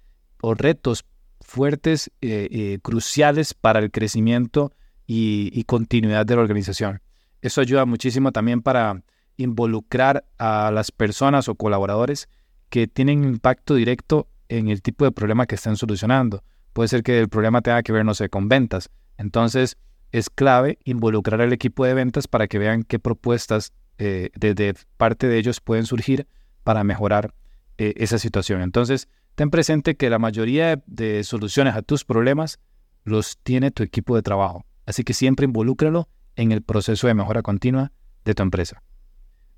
o 0.40 0.54
retos 0.54 1.04
fuertes, 1.40 2.10
eh, 2.20 2.48
eh, 2.50 2.78
cruciales 2.82 3.54
para 3.54 3.80
el 3.80 3.90
crecimiento 3.90 4.72
y, 5.06 5.64
continuidad 5.64 6.26
de 6.26 6.36
la 6.36 6.42
organización. 6.42 7.00
Eso 7.40 7.60
ayuda 7.60 7.86
muchísimo 7.86 8.30
también 8.30 8.60
para 8.60 9.02
involucrar 9.38 10.26
a 10.38 10.70
las 10.70 10.92
personas 10.92 11.48
o 11.48 11.54
colaboradores 11.54 12.28
que 12.68 12.86
tienen 12.86 13.24
impacto 13.24 13.74
directo 13.74 14.28
en 14.48 14.68
el 14.68 14.82
tipo 14.82 15.04
de 15.04 15.12
problema 15.12 15.46
que 15.46 15.54
están 15.54 15.76
solucionando. 15.76 16.42
Puede 16.74 16.88
ser 16.88 17.02
que 17.02 17.18
el 17.18 17.28
problema 17.28 17.62
tenga 17.62 17.82
que 17.82 17.92
ver, 17.92 18.04
no 18.04 18.12
sé, 18.14 18.28
con 18.28 18.48
ventas. 18.48 18.90
Entonces, 19.16 19.78
es 20.12 20.28
clave 20.28 20.78
involucrar 20.84 21.40
al 21.40 21.52
equipo 21.52 21.84
de 21.84 21.94
ventas 21.94 22.28
para 22.28 22.46
que 22.46 22.58
vean 22.58 22.82
qué 22.82 22.98
propuestas 22.98 23.72
eh, 23.98 24.30
desde 24.34 24.74
parte 24.96 25.26
de 25.26 25.38
ellos 25.38 25.60
pueden 25.60 25.84
surgir 25.84 26.26
para 26.62 26.84
mejorar 26.84 27.34
eh, 27.78 27.94
esa 27.96 28.18
situación. 28.18 28.62
Entonces, 28.62 29.08
ten 29.34 29.50
presente 29.50 29.96
que 29.96 30.10
la 30.10 30.18
mayoría 30.18 30.82
de 30.86 31.24
soluciones 31.24 31.74
a 31.74 31.82
tus 31.82 32.04
problemas 32.04 32.58
los 33.04 33.38
tiene 33.38 33.70
tu 33.70 33.82
equipo 33.82 34.14
de 34.16 34.22
trabajo. 34.22 34.64
Así 34.86 35.04
que 35.04 35.14
siempre 35.14 35.44
involúcralo 35.44 36.08
en 36.36 36.52
el 36.52 36.62
proceso 36.62 37.06
de 37.06 37.14
mejora 37.14 37.42
continua 37.42 37.92
de 38.24 38.34
tu 38.34 38.42
empresa. 38.42 38.82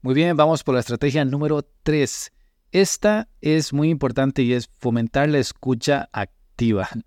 Muy 0.02 0.14
bien, 0.14 0.36
vamos 0.36 0.64
por 0.64 0.74
la 0.74 0.80
estrategia 0.80 1.24
número 1.24 1.62
3. 1.82 2.32
Esta 2.72 3.28
es 3.40 3.72
muy 3.72 3.90
importante 3.90 4.42
y 4.42 4.54
es 4.54 4.70
fomentar 4.78 5.28
la 5.28 5.38
escucha 5.38 6.08
activa. 6.12 6.88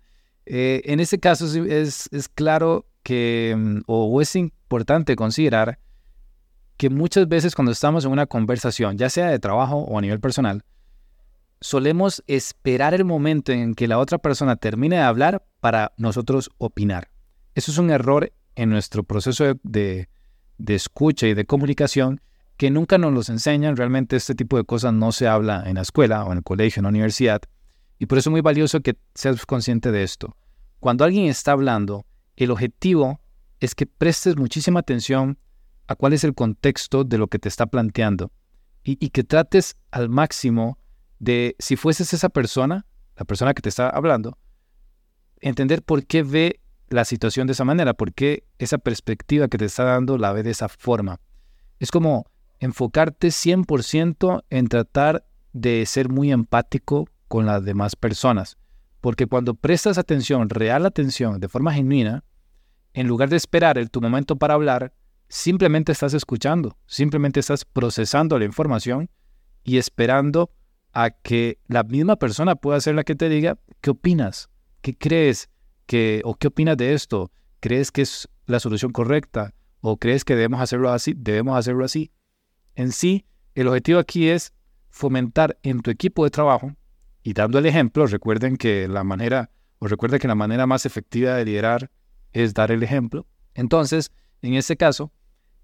Eh, 0.46 0.82
en 0.84 1.00
este 1.00 1.18
caso 1.18 1.46
es, 1.64 2.06
es 2.12 2.28
claro 2.28 2.86
que, 3.02 3.54
mm, 3.56 3.78
o 3.86 4.20
es 4.20 4.36
importante 4.36 5.16
considerar 5.16 5.78
que 6.76 6.90
muchas 6.90 7.28
veces 7.28 7.54
cuando 7.54 7.72
estamos 7.72 8.04
en 8.04 8.12
una 8.12 8.26
conversación, 8.26 8.98
ya 8.98 9.08
sea 9.08 9.28
de 9.28 9.38
trabajo 9.38 9.78
o 9.78 9.98
a 9.98 10.00
nivel 10.00 10.20
personal, 10.20 10.64
solemos 11.60 12.22
esperar 12.26 12.94
el 12.94 13.04
momento 13.04 13.52
en 13.52 13.74
que 13.74 13.88
la 13.88 13.98
otra 13.98 14.18
persona 14.18 14.56
termine 14.56 14.96
de 14.96 15.02
hablar 15.02 15.44
para 15.60 15.92
nosotros 15.96 16.50
opinar. 16.58 17.08
Eso 17.54 17.70
es 17.70 17.78
un 17.78 17.90
error 17.90 18.32
en 18.56 18.70
nuestro 18.70 19.04
proceso 19.04 19.54
de, 19.62 20.08
escucha 20.66 21.26
y 21.26 21.34
de 21.34 21.46
comunicación 21.46 22.20
que 22.56 22.70
nunca 22.70 22.98
nos 22.98 23.12
los 23.12 23.28
enseñan. 23.28 23.76
Realmente 23.76 24.16
este 24.16 24.34
tipo 24.34 24.56
de 24.56 24.64
cosas 24.64 24.92
no 24.92 25.12
se 25.12 25.26
habla 25.26 25.62
en 25.66 25.76
la 25.76 25.82
escuela 25.82 26.24
o 26.24 26.32
en 26.32 26.38
el 26.38 26.44
colegio, 26.44 26.80
en 26.80 26.84
la 26.84 26.90
universidad. 26.90 27.40
Y 27.98 28.06
por 28.06 28.18
eso 28.18 28.30
es 28.30 28.32
muy 28.32 28.40
valioso 28.40 28.80
que 28.80 28.96
seas 29.14 29.46
consciente 29.46 29.92
de 29.92 30.02
esto. 30.02 30.36
Cuando 30.80 31.04
alguien 31.04 31.26
está 31.26 31.52
hablando, 31.52 32.04
el 32.36 32.50
objetivo 32.50 33.20
es 33.60 33.74
que 33.74 33.86
prestes 33.86 34.36
muchísima 34.36 34.80
atención 34.80 35.38
a 35.86 35.96
cuál 35.96 36.12
es 36.12 36.24
el 36.24 36.34
contexto 36.34 37.04
de 37.04 37.18
lo 37.18 37.28
que 37.28 37.38
te 37.38 37.48
está 37.48 37.66
planteando 37.66 38.32
y, 38.84 39.08
que 39.08 39.24
trates 39.24 39.76
al 39.90 40.08
máximo 40.10 40.78
de, 41.18 41.56
si 41.58 41.76
fueses 41.76 42.12
esa 42.12 42.28
persona, 42.28 42.86
la 43.16 43.24
persona 43.24 43.54
que 43.54 43.62
te 43.62 43.70
está 43.70 43.88
hablando, 43.88 44.36
entender 45.40 45.82
por 45.82 46.04
qué 46.06 46.22
ve 46.22 46.60
la 46.90 47.04
situación 47.04 47.46
de 47.46 47.54
esa 47.54 47.64
manera, 47.64 47.94
por 47.94 48.12
qué 48.12 48.44
esa 48.58 48.78
perspectiva 48.78 49.48
que 49.48 49.56
te 49.56 49.64
está 49.64 49.84
dando 49.84 50.18
la 50.18 50.32
ve 50.32 50.42
de 50.42 50.50
esa 50.50 50.68
forma. 50.68 51.18
Es 51.80 51.90
como 51.90 52.26
enfocarte 52.60 53.28
100% 53.28 54.44
en 54.50 54.68
tratar 54.68 55.26
de 55.52 55.86
ser 55.86 56.10
muy 56.10 56.30
empático 56.30 57.08
con 57.28 57.46
las 57.46 57.64
demás 57.64 57.96
personas. 57.96 58.58
Porque 59.00 59.26
cuando 59.26 59.54
prestas 59.54 59.98
atención, 59.98 60.48
real 60.48 60.86
atención, 60.86 61.40
de 61.40 61.48
forma 61.48 61.72
genuina, 61.72 62.24
en 62.92 63.06
lugar 63.06 63.28
de 63.28 63.36
esperar 63.36 63.76
el, 63.78 63.90
tu 63.90 64.00
momento 64.00 64.36
para 64.36 64.54
hablar, 64.54 64.92
simplemente 65.34 65.90
estás 65.90 66.14
escuchando, 66.14 66.78
simplemente 66.86 67.40
estás 67.40 67.64
procesando 67.64 68.38
la 68.38 68.44
información 68.44 69.10
y 69.64 69.78
esperando 69.78 70.52
a 70.92 71.10
que 71.10 71.58
la 71.66 71.82
misma 71.82 72.14
persona 72.14 72.54
pueda 72.54 72.80
ser 72.80 72.94
la 72.94 73.02
que 73.02 73.16
te 73.16 73.28
diga 73.28 73.58
qué 73.80 73.90
opinas, 73.90 74.48
qué 74.80 74.96
crees 74.96 75.50
que 75.86 76.22
o 76.24 76.36
qué 76.36 76.46
opinas 76.46 76.76
de 76.76 76.94
esto, 76.94 77.32
crees 77.58 77.90
que 77.90 78.02
es 78.02 78.28
la 78.46 78.60
solución 78.60 78.92
correcta 78.92 79.52
o 79.80 79.96
crees 79.96 80.24
que 80.24 80.36
debemos 80.36 80.60
hacerlo 80.60 80.92
así, 80.92 81.14
debemos 81.16 81.58
hacerlo 81.58 81.84
así. 81.84 82.12
En 82.76 82.92
sí, 82.92 83.26
el 83.56 83.66
objetivo 83.66 83.98
aquí 83.98 84.28
es 84.28 84.52
fomentar 84.88 85.58
en 85.64 85.80
tu 85.80 85.90
equipo 85.90 86.22
de 86.22 86.30
trabajo 86.30 86.76
y 87.24 87.32
dando 87.32 87.58
el 87.58 87.66
ejemplo, 87.66 88.06
recuerden 88.06 88.56
que 88.56 88.86
la 88.86 89.02
manera, 89.02 89.50
o 89.80 89.88
recuerden 89.88 90.20
que 90.20 90.28
la 90.28 90.36
manera 90.36 90.68
más 90.68 90.86
efectiva 90.86 91.34
de 91.34 91.44
liderar 91.44 91.90
es 92.32 92.54
dar 92.54 92.70
el 92.70 92.84
ejemplo. 92.84 93.26
Entonces, 93.54 94.12
en 94.42 94.54
este 94.54 94.76
caso, 94.76 95.10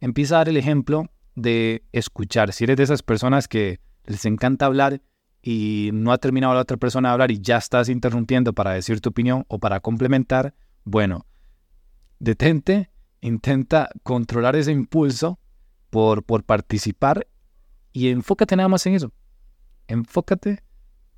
empieza 0.00 0.36
a 0.36 0.38
dar 0.38 0.48
el 0.48 0.56
ejemplo 0.56 1.10
de 1.34 1.84
escuchar. 1.92 2.52
Si 2.52 2.64
eres 2.64 2.76
de 2.76 2.82
esas 2.82 3.02
personas 3.02 3.48
que 3.48 3.80
les 4.04 4.24
encanta 4.24 4.66
hablar 4.66 5.02
y 5.42 5.90
no 5.92 6.12
ha 6.12 6.18
terminado 6.18 6.54
la 6.54 6.60
otra 6.60 6.76
persona 6.76 7.08
de 7.08 7.12
hablar 7.12 7.30
y 7.30 7.40
ya 7.40 7.56
estás 7.56 7.88
interrumpiendo 7.88 8.52
para 8.52 8.72
decir 8.72 9.00
tu 9.00 9.10
opinión 9.10 9.44
o 9.48 9.58
para 9.58 9.80
complementar, 9.80 10.54
bueno, 10.84 11.26
detente, 12.18 12.90
intenta 13.20 13.90
controlar 14.02 14.56
ese 14.56 14.72
impulso 14.72 15.38
por, 15.90 16.24
por 16.24 16.44
participar 16.44 17.26
y 17.92 18.08
enfócate 18.08 18.56
nada 18.56 18.68
más 18.68 18.86
en 18.86 18.94
eso. 18.94 19.12
Enfócate 19.88 20.62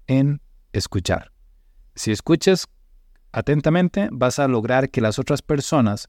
en 0.06 0.40
escuchar. 0.72 1.32
Si 1.94 2.10
escuchas 2.10 2.68
atentamente, 3.32 4.08
vas 4.12 4.38
a 4.38 4.48
lograr 4.48 4.90
que 4.90 5.00
las 5.00 5.18
otras 5.18 5.42
personas 5.42 6.08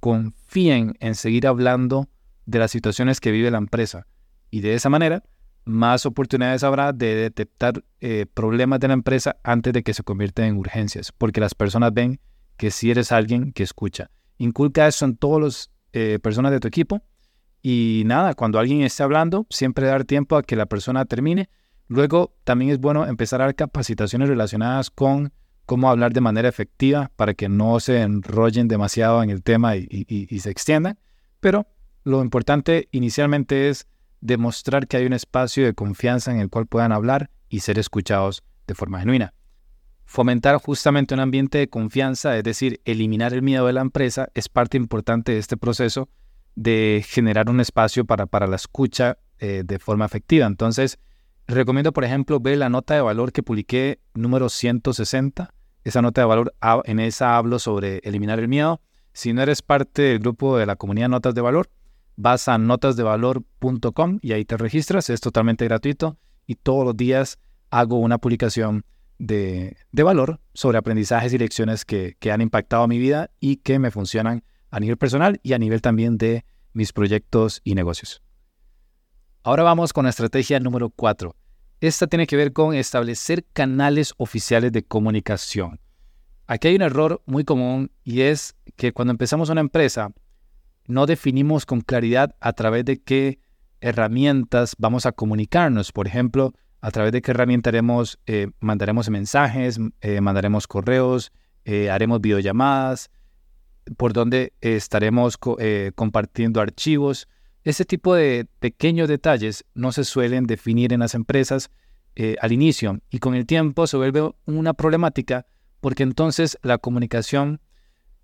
confíen 0.00 0.94
en 1.00 1.14
seguir 1.14 1.46
hablando 1.46 2.08
de 2.46 2.58
las 2.58 2.70
situaciones 2.70 3.20
que 3.20 3.30
vive 3.30 3.50
la 3.50 3.58
empresa. 3.58 4.06
Y 4.50 4.60
de 4.60 4.74
esa 4.74 4.88
manera, 4.88 5.22
más 5.64 6.06
oportunidades 6.06 6.64
habrá 6.64 6.92
de 6.92 7.14
detectar 7.14 7.84
eh, 8.00 8.26
problemas 8.32 8.80
de 8.80 8.88
la 8.88 8.94
empresa 8.94 9.36
antes 9.44 9.72
de 9.72 9.82
que 9.82 9.94
se 9.94 10.02
conviertan 10.02 10.46
en 10.46 10.56
urgencias, 10.56 11.12
porque 11.12 11.40
las 11.40 11.54
personas 11.54 11.94
ven 11.94 12.18
que 12.56 12.70
si 12.70 12.90
eres 12.90 13.12
alguien 13.12 13.52
que 13.52 13.62
escucha. 13.62 14.10
Inculca 14.38 14.88
eso 14.88 15.04
en 15.04 15.16
todas 15.16 15.42
las 15.42 15.70
eh, 15.92 16.18
personas 16.20 16.50
de 16.50 16.60
tu 16.60 16.68
equipo 16.68 17.02
y 17.62 18.02
nada, 18.06 18.34
cuando 18.34 18.58
alguien 18.58 18.80
esté 18.80 19.02
hablando, 19.02 19.46
siempre 19.50 19.86
dar 19.86 20.04
tiempo 20.04 20.36
a 20.36 20.42
que 20.42 20.56
la 20.56 20.66
persona 20.66 21.04
termine 21.04 21.50
Luego, 21.90 22.36
también 22.44 22.70
es 22.70 22.78
bueno 22.78 23.04
empezar 23.04 23.42
a 23.42 23.46
dar 23.46 23.56
capacitaciones 23.56 24.28
relacionadas 24.28 24.90
con 24.90 25.32
cómo 25.70 25.88
hablar 25.88 26.12
de 26.12 26.20
manera 26.20 26.48
efectiva 26.48 27.12
para 27.14 27.34
que 27.34 27.48
no 27.48 27.78
se 27.78 28.02
enrollen 28.02 28.66
demasiado 28.66 29.22
en 29.22 29.30
el 29.30 29.44
tema 29.44 29.76
y, 29.76 30.40
se 30.40 30.50
extiendan. 30.50 30.98
Pero 31.38 31.68
lo 32.02 32.24
importante 32.24 32.88
inicialmente 32.90 33.68
es 33.68 33.86
demostrar 34.20 34.88
que 34.88 34.96
hay 34.96 35.06
un 35.06 35.12
espacio 35.12 35.64
de 35.64 35.72
confianza 35.72 36.32
en 36.32 36.40
el 36.40 36.50
cual 36.50 36.66
puedan 36.66 36.90
hablar 36.90 37.30
y 37.48 37.60
ser 37.60 37.78
escuchados 37.78 38.42
de 38.66 38.74
forma 38.74 38.98
genuina. 38.98 39.32
Fomentar 40.06 40.56
justamente 40.56 41.14
un 41.14 41.20
ambiente 41.20 41.58
de 41.58 41.70
confianza, 41.70 42.36
es 42.36 42.42
decir, 42.42 42.80
eliminar 42.84 43.32
el 43.32 43.42
miedo 43.42 43.68
de 43.68 43.72
la 43.72 43.82
empresa, 43.82 44.28
es 44.34 44.48
parte 44.48 44.76
importante 44.76 45.30
de 45.30 45.38
este 45.38 45.56
proceso 45.56 46.08
de 46.56 47.04
generar 47.06 47.48
un 47.48 47.60
espacio 47.60 48.04
para, 48.04 48.26
para 48.26 48.48
la 48.48 48.56
escucha 48.56 49.18
eh, 49.38 49.62
de 49.64 49.78
forma 49.78 50.04
efectiva. 50.04 50.48
Entonces, 50.48 50.98
Recomiendo, 51.50 51.92
por 51.92 52.04
ejemplo, 52.04 52.38
ver 52.38 52.58
la 52.58 52.68
nota 52.68 52.94
de 52.94 53.00
valor 53.00 53.32
que 53.32 53.42
publiqué 53.42 53.98
número 54.14 54.48
160. 54.48 55.52
Esa 55.84 56.02
nota 56.02 56.20
de 56.20 56.26
valor, 56.26 56.54
en 56.84 57.00
esa 57.00 57.36
hablo 57.36 57.58
sobre 57.58 57.98
eliminar 58.04 58.38
el 58.38 58.48
miedo. 58.48 58.80
Si 59.12 59.32
no 59.32 59.42
eres 59.42 59.62
parte 59.62 60.02
del 60.02 60.18
grupo 60.18 60.56
de 60.56 60.66
la 60.66 60.76
comunidad 60.76 61.08
Notas 61.08 61.34
de 61.34 61.40
Valor, 61.40 61.70
vas 62.16 62.48
a 62.48 62.58
notasdevalor.com 62.58 64.18
y 64.20 64.32
ahí 64.32 64.44
te 64.44 64.56
registras. 64.56 65.10
Es 65.10 65.20
totalmente 65.20 65.64
gratuito 65.64 66.18
y 66.46 66.56
todos 66.56 66.84
los 66.84 66.96
días 66.96 67.38
hago 67.70 67.98
una 67.98 68.18
publicación 68.18 68.84
de, 69.18 69.76
valor 69.92 70.40
sobre 70.54 70.78
aprendizajes 70.78 71.32
y 71.32 71.38
lecciones 71.38 71.84
que, 71.84 72.16
que 72.18 72.32
han 72.32 72.40
impactado 72.40 72.86
mi 72.88 72.98
vida 72.98 73.30
y 73.40 73.56
que 73.56 73.78
me 73.78 73.90
funcionan 73.90 74.44
a 74.70 74.80
nivel 74.80 74.96
personal 74.96 75.40
y 75.42 75.52
a 75.52 75.58
nivel 75.58 75.82
también 75.82 76.18
de 76.18 76.44
mis 76.72 76.92
proyectos 76.92 77.60
y 77.64 77.74
negocios. 77.74 78.22
Ahora 79.42 79.62
vamos 79.62 79.92
con 79.92 80.04
la 80.04 80.10
estrategia 80.10 80.60
número 80.60 80.90
4. 80.90 81.34
Esta 81.80 82.06
tiene 82.06 82.26
que 82.26 82.36
ver 82.36 82.52
con 82.52 82.74
establecer 82.74 83.46
canales 83.54 84.12
oficiales 84.18 84.70
de 84.70 84.82
comunicación. 84.82 85.80
Aquí 86.46 86.68
hay 86.68 86.76
un 86.76 86.82
error 86.82 87.22
muy 87.24 87.44
común 87.44 87.90
y 88.04 88.20
es 88.20 88.54
que 88.76 88.92
cuando 88.92 89.12
empezamos 89.12 89.48
una 89.48 89.62
empresa 89.62 90.12
no 90.86 91.06
definimos 91.06 91.64
con 91.64 91.80
claridad 91.80 92.36
a 92.40 92.52
través 92.52 92.84
de 92.84 93.00
qué 93.00 93.38
herramientas 93.80 94.74
vamos 94.76 95.06
a 95.06 95.12
comunicarnos. 95.12 95.90
Por 95.90 96.06
ejemplo, 96.06 96.52
a 96.82 96.90
través 96.90 97.12
de 97.12 97.22
qué 97.22 97.30
herramienta 97.30 97.70
eh, 98.26 98.48
mandaremos 98.60 99.08
mensajes, 99.08 99.78
eh, 100.02 100.20
mandaremos 100.20 100.66
correos, 100.66 101.32
eh, 101.64 101.88
haremos 101.88 102.20
videollamadas, 102.20 103.10
por 103.96 104.12
dónde 104.12 104.52
estaremos 104.60 105.38
compartiendo 105.94 106.60
archivos. 106.60 107.26
Ese 107.62 107.84
tipo 107.84 108.14
de 108.14 108.46
pequeños 108.58 109.08
detalles 109.08 109.64
no 109.74 109.92
se 109.92 110.04
suelen 110.04 110.46
definir 110.46 110.92
en 110.92 111.00
las 111.00 111.14
empresas 111.14 111.70
eh, 112.16 112.36
al 112.40 112.52
inicio 112.52 113.00
y 113.10 113.18
con 113.18 113.34
el 113.34 113.46
tiempo 113.46 113.86
se 113.86 113.98
vuelve 113.98 114.32
una 114.46 114.72
problemática 114.72 115.46
porque 115.80 116.02
entonces 116.02 116.58
la 116.62 116.78
comunicación, 116.78 117.60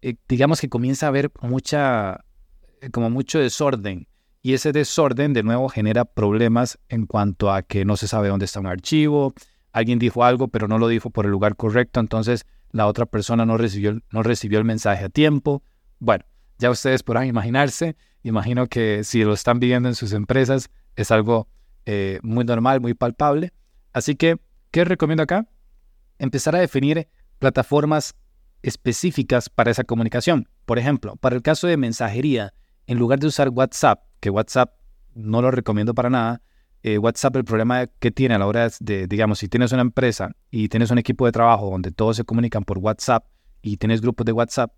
eh, 0.01 0.17
digamos 0.29 0.61
que 0.61 0.69
comienza 0.69 1.07
a 1.07 1.09
haber 1.11 1.31
mucha, 1.43 2.25
eh, 2.81 2.91
como 2.91 3.11
mucho 3.11 3.39
desorden 3.39 4.09
y 4.41 4.55
ese 4.55 4.73
desorden 4.73 5.35
de 5.35 5.43
nuevo 5.43 5.69
genera 5.69 6.07
problemas 6.07 6.79
en 6.89 7.07
cuanto 7.07 7.53
a 7.53 7.63
que 7.63 7.85
no 7.85 7.97
se 7.97 8.09
sabe 8.09 8.29
dónde 8.29 8.47
está 8.47 8.61
un 8.61 8.67
archivo, 8.67 9.35
alguien 9.71 9.99
dijo 9.99 10.25
algo 10.25 10.49
pero 10.49 10.67
no 10.67 10.79
lo 10.79 10.89
dijo 10.89 11.11
por 11.11 11.27
el 11.27 11.31
lugar 11.31 11.57
correcto, 11.57 12.01
entonces 12.01 12.47
la 12.71 12.87
otra 12.87 13.05
persona 13.05 13.45
no 13.45 13.59
recibió, 13.59 14.01
no 14.11 14.23
recibió 14.23 14.59
el 14.59 14.65
mensaje 14.65 15.05
a 15.05 15.09
tiempo. 15.09 15.63
Bueno, 15.99 16.25
ya 16.59 16.71
ustedes 16.71 17.03
podrán 17.03 17.27
imaginarse 17.27 17.97
Imagino 18.27 18.67
que 18.67 19.05
si 19.05 19.23
lo 19.23 19.35
están 19.35 19.61
viviendo 19.61 19.89
en 19.89 19.95
sus 19.95 20.13
empresas 20.13 20.69
es 20.97 21.13
algo 21.13 21.47
eh, 21.85 22.19
muy 22.25 22.45
normal, 22.45 22.81
muy 22.81 22.93
palpable. 22.93 23.53
Así 23.93 24.17
que, 24.17 24.41
¿qué 24.73 24.85
recomiendo 24.85 25.23
acá? 25.23 25.47
Empezar 26.19 26.57
a 26.57 26.59
definir 26.59 27.07
plataformas 27.39 28.17
específicas 28.63 29.49
para 29.49 29.71
esa 29.71 29.85
comunicación. 29.85 30.49
Por 30.65 30.81
ejemplo, 30.81 31.15
para 31.15 31.37
el 31.37 31.43
caso 31.43 31.69
de 31.69 31.77
mensajería, 31.77 32.53
en 32.89 32.99
lugar 32.99 33.21
de 33.21 33.29
usar 33.29 33.51
WhatsApp, 33.51 34.03
que 34.19 34.31
WhatsApp 34.31 34.75
no 35.15 35.41
lo 35.41 35.53
recomiendo 35.53 35.95
para 35.95 36.11
nada, 36.11 36.43
eh, 36.83 36.99
WhatsApp 36.99 37.37
el 37.37 37.45
problema 37.45 37.87
que 37.87 38.11
tiene 38.11 38.35
a 38.35 38.39
la 38.41 38.49
hora 38.49 38.69
de, 38.81 39.07
digamos, 39.07 39.39
si 39.39 39.49
tienes 39.49 39.71
una 39.71 39.83
empresa 39.83 40.33
y 40.51 40.69
tienes 40.69 40.91
un 40.91 40.99
equipo 40.99 41.27
de 41.27 41.33
trabajo 41.33 41.71
donde 41.71 41.93
todos 41.93 42.17
se 42.17 42.25
comunican 42.25 42.65
por 42.65 42.79
WhatsApp 42.79 43.25
y 43.63 43.77
tienes 43.77 44.01
grupos 44.01 44.25
de 44.25 44.33
WhatsApp, 44.33 44.73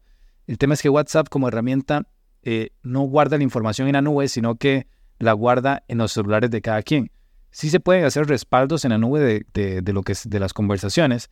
el 0.49 0.57
tema 0.57 0.75
es 0.75 0.83
que 0.83 0.89
WhatsApp 0.89 1.29
como 1.29 1.47
herramienta 1.47 2.09
eh, 2.43 2.71
no 2.83 3.03
guarda 3.03 3.37
la 3.37 3.43
información 3.43 3.87
en 3.87 3.93
la 3.93 4.03
nube, 4.03 4.29
sino 4.29 4.57
que 4.57 4.87
la 5.19 5.35
guarda 5.35 5.85
en 5.89 5.99
los 5.99 6.13
celulares 6.13 6.51
de 6.51 6.63
cada 6.63 6.83
quien. 6.83 7.11
Sí 7.51 7.69
se 7.69 7.81
pueden 7.81 8.05
hacer 8.05 8.27
respaldos 8.27 8.87
en 8.87 8.93
la 8.93 8.99
nube 8.99 9.45
de, 9.53 9.93
lo 9.93 10.03
que 10.03 10.15
de 10.25 10.41
las 10.41 10.55
conversaciones, 10.55 11.29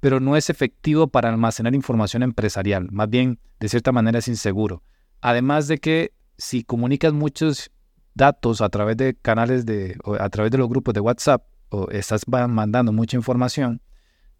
pero 0.00 0.20
no 0.20 0.36
es 0.36 0.50
efectivo 0.50 1.08
para 1.08 1.30
almacenar 1.30 1.74
información 1.74 2.22
empresarial. 2.22 2.88
Más 2.90 3.08
bien, 3.08 3.40
de 3.58 3.70
cierta 3.70 3.90
manera, 3.90 4.18
es 4.18 4.28
inseguro. 4.28 4.82
Además 5.22 5.66
de 5.66 5.78
que 5.78 6.12
si 6.36 6.62
comunicas 6.62 7.14
muchos 7.14 7.70
datos 8.12 8.60
a 8.60 8.68
través 8.68 8.98
de 8.98 9.14
canales 9.14 9.64
de, 9.64 9.96
o 10.04 10.14
a 10.14 10.28
través 10.28 10.52
de 10.52 10.58
los 10.58 10.68
grupos 10.68 10.92
de 10.92 11.00
WhatsApp, 11.00 11.42
o 11.70 11.88
estás 11.90 12.28
mandando 12.28 12.92
mucha 12.92 13.16
información, 13.16 13.80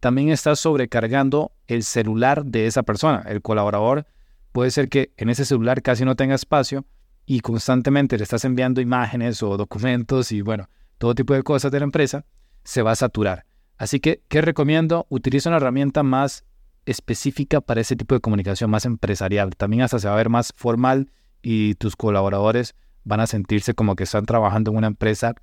también 0.00 0.28
estás 0.28 0.60
sobrecargando 0.60 1.52
el 1.66 1.82
celular 1.82 2.44
de 2.44 2.66
esa 2.66 2.82
persona. 2.82 3.24
El 3.26 3.40
colaborador 3.40 4.06
puede 4.52 4.70
ser 4.70 4.88
que 4.88 5.12
en 5.16 5.30
ese 5.30 5.44
celular 5.44 5.82
casi 5.82 6.04
no 6.04 6.16
tenga 6.16 6.34
espacio 6.34 6.84
y 7.26 7.40
constantemente 7.40 8.16
le 8.16 8.24
estás 8.24 8.44
enviando 8.44 8.80
imágenes 8.80 9.42
o 9.42 9.56
documentos 9.56 10.32
y 10.32 10.40
bueno, 10.40 10.68
todo 10.98 11.14
tipo 11.14 11.34
de 11.34 11.42
cosas 11.42 11.70
de 11.70 11.80
la 11.80 11.84
empresa, 11.84 12.24
se 12.64 12.82
va 12.82 12.92
a 12.92 12.96
saturar. 12.96 13.44
Así 13.76 14.00
que, 14.00 14.22
¿qué 14.28 14.40
recomiendo? 14.40 15.06
Utiliza 15.08 15.50
una 15.50 15.58
herramienta 15.58 16.02
más 16.02 16.44
específica 16.84 17.60
para 17.60 17.80
ese 17.80 17.96
tipo 17.96 18.14
de 18.14 18.20
comunicación, 18.20 18.70
más 18.70 18.84
empresarial. 18.84 19.54
También 19.56 19.82
hasta 19.82 19.98
se 19.98 20.08
va 20.08 20.14
a 20.14 20.16
ver 20.16 20.30
más 20.30 20.52
formal 20.56 21.10
y 21.42 21.74
tus 21.74 21.94
colaboradores 21.94 22.74
van 23.04 23.20
a 23.20 23.26
sentirse 23.26 23.74
como 23.74 23.94
que 23.94 24.04
están 24.04 24.26
trabajando 24.26 24.70
en 24.70 24.78
una 24.78 24.86
empresa 24.88 25.34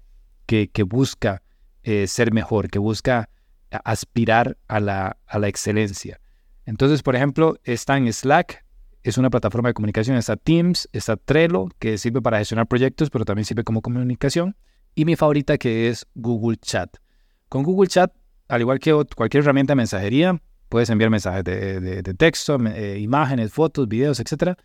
que, 0.45 0.69
busca 0.85 1.41
eh, 1.83 2.07
ser 2.07 2.33
mejor, 2.33 2.69
que 2.69 2.79
busca 2.79 3.29
aspirar 3.83 4.57
a 4.67 4.79
la, 4.79 5.17
a 5.25 5.39
la 5.39 5.47
excelencia. 5.47 6.19
Entonces, 6.65 7.03
por 7.03 7.15
ejemplo, 7.15 7.57
está 7.63 7.97
en 7.97 8.11
Slack, 8.11 8.64
es 9.07 9.17
una 9.17 9.29
plataforma 9.29 9.69
de 9.69 9.73
comunicación, 9.73 10.17
está 10.17 10.35
Teams, 10.35 10.89
está 10.91 11.15
Trello, 11.17 11.69
que 11.79 11.97
sirve 11.97 12.21
para 12.21 12.39
gestionar 12.39 12.67
proyectos, 12.67 13.09
pero 13.09 13.25
también 13.25 13.45
sirve 13.45 13.63
como 13.63 13.81
comunicación, 13.81 14.55
y 14.95 15.05
mi 15.05 15.15
favorita 15.15 15.57
que 15.57 15.89
es 15.89 16.05
Google 16.15 16.57
Chat. 16.57 16.97
Con 17.49 17.63
Google 17.63 17.87
Chat 17.87 18.11
al 18.47 18.61
igual 18.61 18.79
que 18.79 18.93
cualquier 19.15 19.43
herramienta 19.43 19.71
de 19.71 19.75
mensajería, 19.75 20.41
puedes 20.69 20.89
enviar 20.89 21.09
mensajes 21.09 21.43
de, 21.43 22.13
texto, 22.17 22.57
eh, 22.67 22.99
imágenes, 22.99 23.51
fotos, 23.51 23.87
videos, 23.87 24.19
etc. 24.19 24.57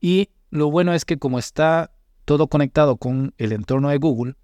Y 0.00 0.30
lo 0.50 0.70
bueno 0.70 0.92
es 0.92 1.04
que 1.04 1.18
como 1.18 1.38
está 1.38 1.92
todo 2.24 2.48
conectado 2.48 2.96
con 2.96 3.34
el 3.38 3.52
entorno 3.52 3.88
de 3.88 3.98
Google, 3.98 4.34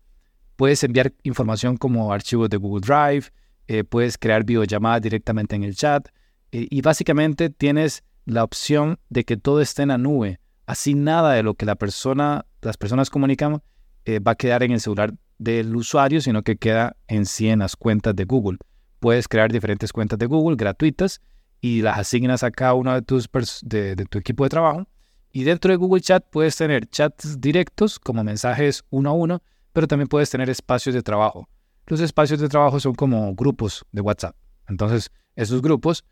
puedes 0.56 0.82
enviar 0.84 1.12
información 1.22 1.76
como 1.76 2.12
archivos 2.12 2.48
de 2.50 2.56
Google 2.56 2.86
Drive, 2.86 3.28
eh, 3.68 3.84
puedes 3.84 4.16
crear 4.16 4.44
videollamadas 4.44 5.02
directamente 5.02 5.54
en 5.54 5.64
el 5.64 5.76
chat 5.76 6.08
eh, 6.52 6.66
y 6.70 6.80
básicamente 6.80 7.50
tienes 7.50 8.02
la 8.28 8.44
opción 8.44 8.98
de 9.08 9.24
que 9.24 9.36
todo 9.36 9.60
esté 9.60 9.82
en 9.82 9.88
la 9.88 9.98
nube. 9.98 10.38
Así 10.66 10.94
nada 10.94 11.32
de 11.32 11.42
lo 11.42 11.54
que 11.54 11.66
la 11.66 11.74
persona, 11.74 12.46
las 12.62 12.76
personas 12.76 13.10
comunican 13.10 13.62
va 14.06 14.32
a 14.32 14.36
quedar 14.36 14.62
en 14.62 14.72
el 14.72 14.80
celular 14.80 15.12
del 15.38 15.76
usuario, 15.76 16.20
sino 16.20 16.42
que 16.42 16.56
queda 16.56 16.96
en 17.08 17.26
sí 17.26 17.48
en 17.48 17.58
las 17.58 17.76
cuentas 17.76 18.16
de 18.16 18.24
Google 18.24 18.58
puedes 18.98 19.28
crear 19.28 19.50
diferentes 19.50 19.92
cuentas 19.92 20.18
de 20.18 20.26
Google 20.26 20.56
gratuitas 20.56 21.20
y 21.60 21.82
las 21.82 21.98
asignas 21.98 22.42
a 22.42 22.50
cada 22.50 22.74
uno 22.74 22.94
de, 22.94 23.02
tus 23.02 23.28
de, 23.62 23.96
tu 24.08 24.18
equipo 24.18 24.44
de 24.44 24.50
trabajo. 24.50 24.86
Y 25.32 25.44
dentro 25.44 25.70
de 25.70 25.76
Google 25.76 26.00
Chat 26.00 26.24
puedes 26.30 26.56
tener 26.56 26.86
chats 26.88 27.40
directos 27.40 27.98
como 27.98 28.24
mensajes 28.24 28.84
uno 28.90 29.10
a 29.10 29.12
uno, 29.12 29.42
pero 29.72 29.86
también 29.86 30.08
puedes 30.08 30.30
tener 30.30 30.48
espacios 30.48 30.94
de 30.94 31.02
trabajo. 31.02 31.48
Los 31.86 32.00
espacios 32.00 32.40
de 32.40 32.48
trabajo 32.48 32.80
son 32.80 32.94
como 32.94 33.34
grupos 33.34 33.84
de 33.92 34.00
WhatsApp. 34.00 34.36
Entonces, 34.68 35.10
esos 35.36 35.62
grupos 35.62 36.04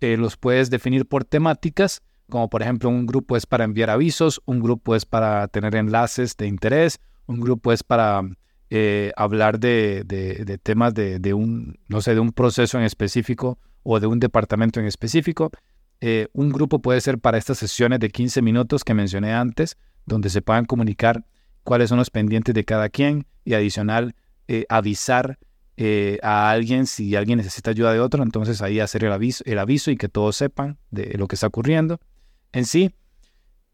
los 0.00 0.36
puedes 0.36 0.70
definir 0.70 1.06
por 1.06 1.24
temáticas, 1.24 2.02
como 2.28 2.48
por 2.48 2.62
ejemplo 2.62 2.88
un 2.88 3.06
grupo 3.06 3.36
es 3.36 3.46
para 3.46 3.64
enviar 3.64 3.90
avisos, 3.90 4.40
un 4.44 4.60
grupo 4.60 4.94
es 4.94 5.06
para 5.06 5.48
tener 5.48 5.74
enlaces 5.76 6.36
de 6.36 6.46
interés, 6.46 7.00
un 7.26 7.40
grupo 7.40 7.72
es 7.72 7.82
para 7.82 8.22
eh, 8.70 9.12
hablar 9.16 9.60
de, 9.60 10.58
temas 10.62 10.92
de, 10.94 11.34
un, 11.34 11.78
no 11.88 12.00
sé, 12.00 12.14
de 12.14 12.20
un 12.20 12.32
proceso 12.32 12.78
en 12.78 12.84
específico 12.84 13.58
o 13.82 14.00
de 14.00 14.06
un 14.06 14.18
departamento 14.18 14.80
en 14.80 14.86
específico. 14.86 15.50
Eh, 16.00 16.26
un 16.32 16.50
grupo 16.50 16.80
puede 16.80 17.00
ser 17.00 17.18
para 17.18 17.38
estas 17.38 17.58
sesiones 17.58 18.00
de 18.00 18.10
15 18.10 18.42
minutos 18.42 18.84
que 18.84 18.92
mencioné 18.92 19.32
antes, 19.32 19.76
donde 20.04 20.30
se 20.30 20.42
puedan 20.42 20.64
comunicar 20.64 21.24
cuáles 21.62 21.88
son 21.88 21.98
los 21.98 22.10
pendientes 22.10 22.54
de 22.54 22.64
cada 22.64 22.88
quien 22.88 23.26
y 23.44 23.54
adicional 23.54 24.14
eh, 24.48 24.66
avisar 24.68 25.38
a 26.22 26.50
alguien 26.50 26.86
si 26.86 27.16
alguien 27.16 27.38
necesita 27.38 27.70
ayuda 27.70 27.92
de 27.92 28.00
otro, 28.00 28.22
entonces 28.22 28.62
ahí 28.62 28.80
hacer 28.80 29.04
el 29.04 29.12
aviso, 29.12 29.44
el 29.46 29.58
aviso 29.58 29.90
y 29.90 29.96
que 29.96 30.08
todos 30.08 30.36
sepan 30.36 30.78
de 30.90 31.16
lo 31.18 31.28
que 31.28 31.36
está 31.36 31.46
ocurriendo. 31.46 32.00
En 32.52 32.64
sí, 32.64 32.94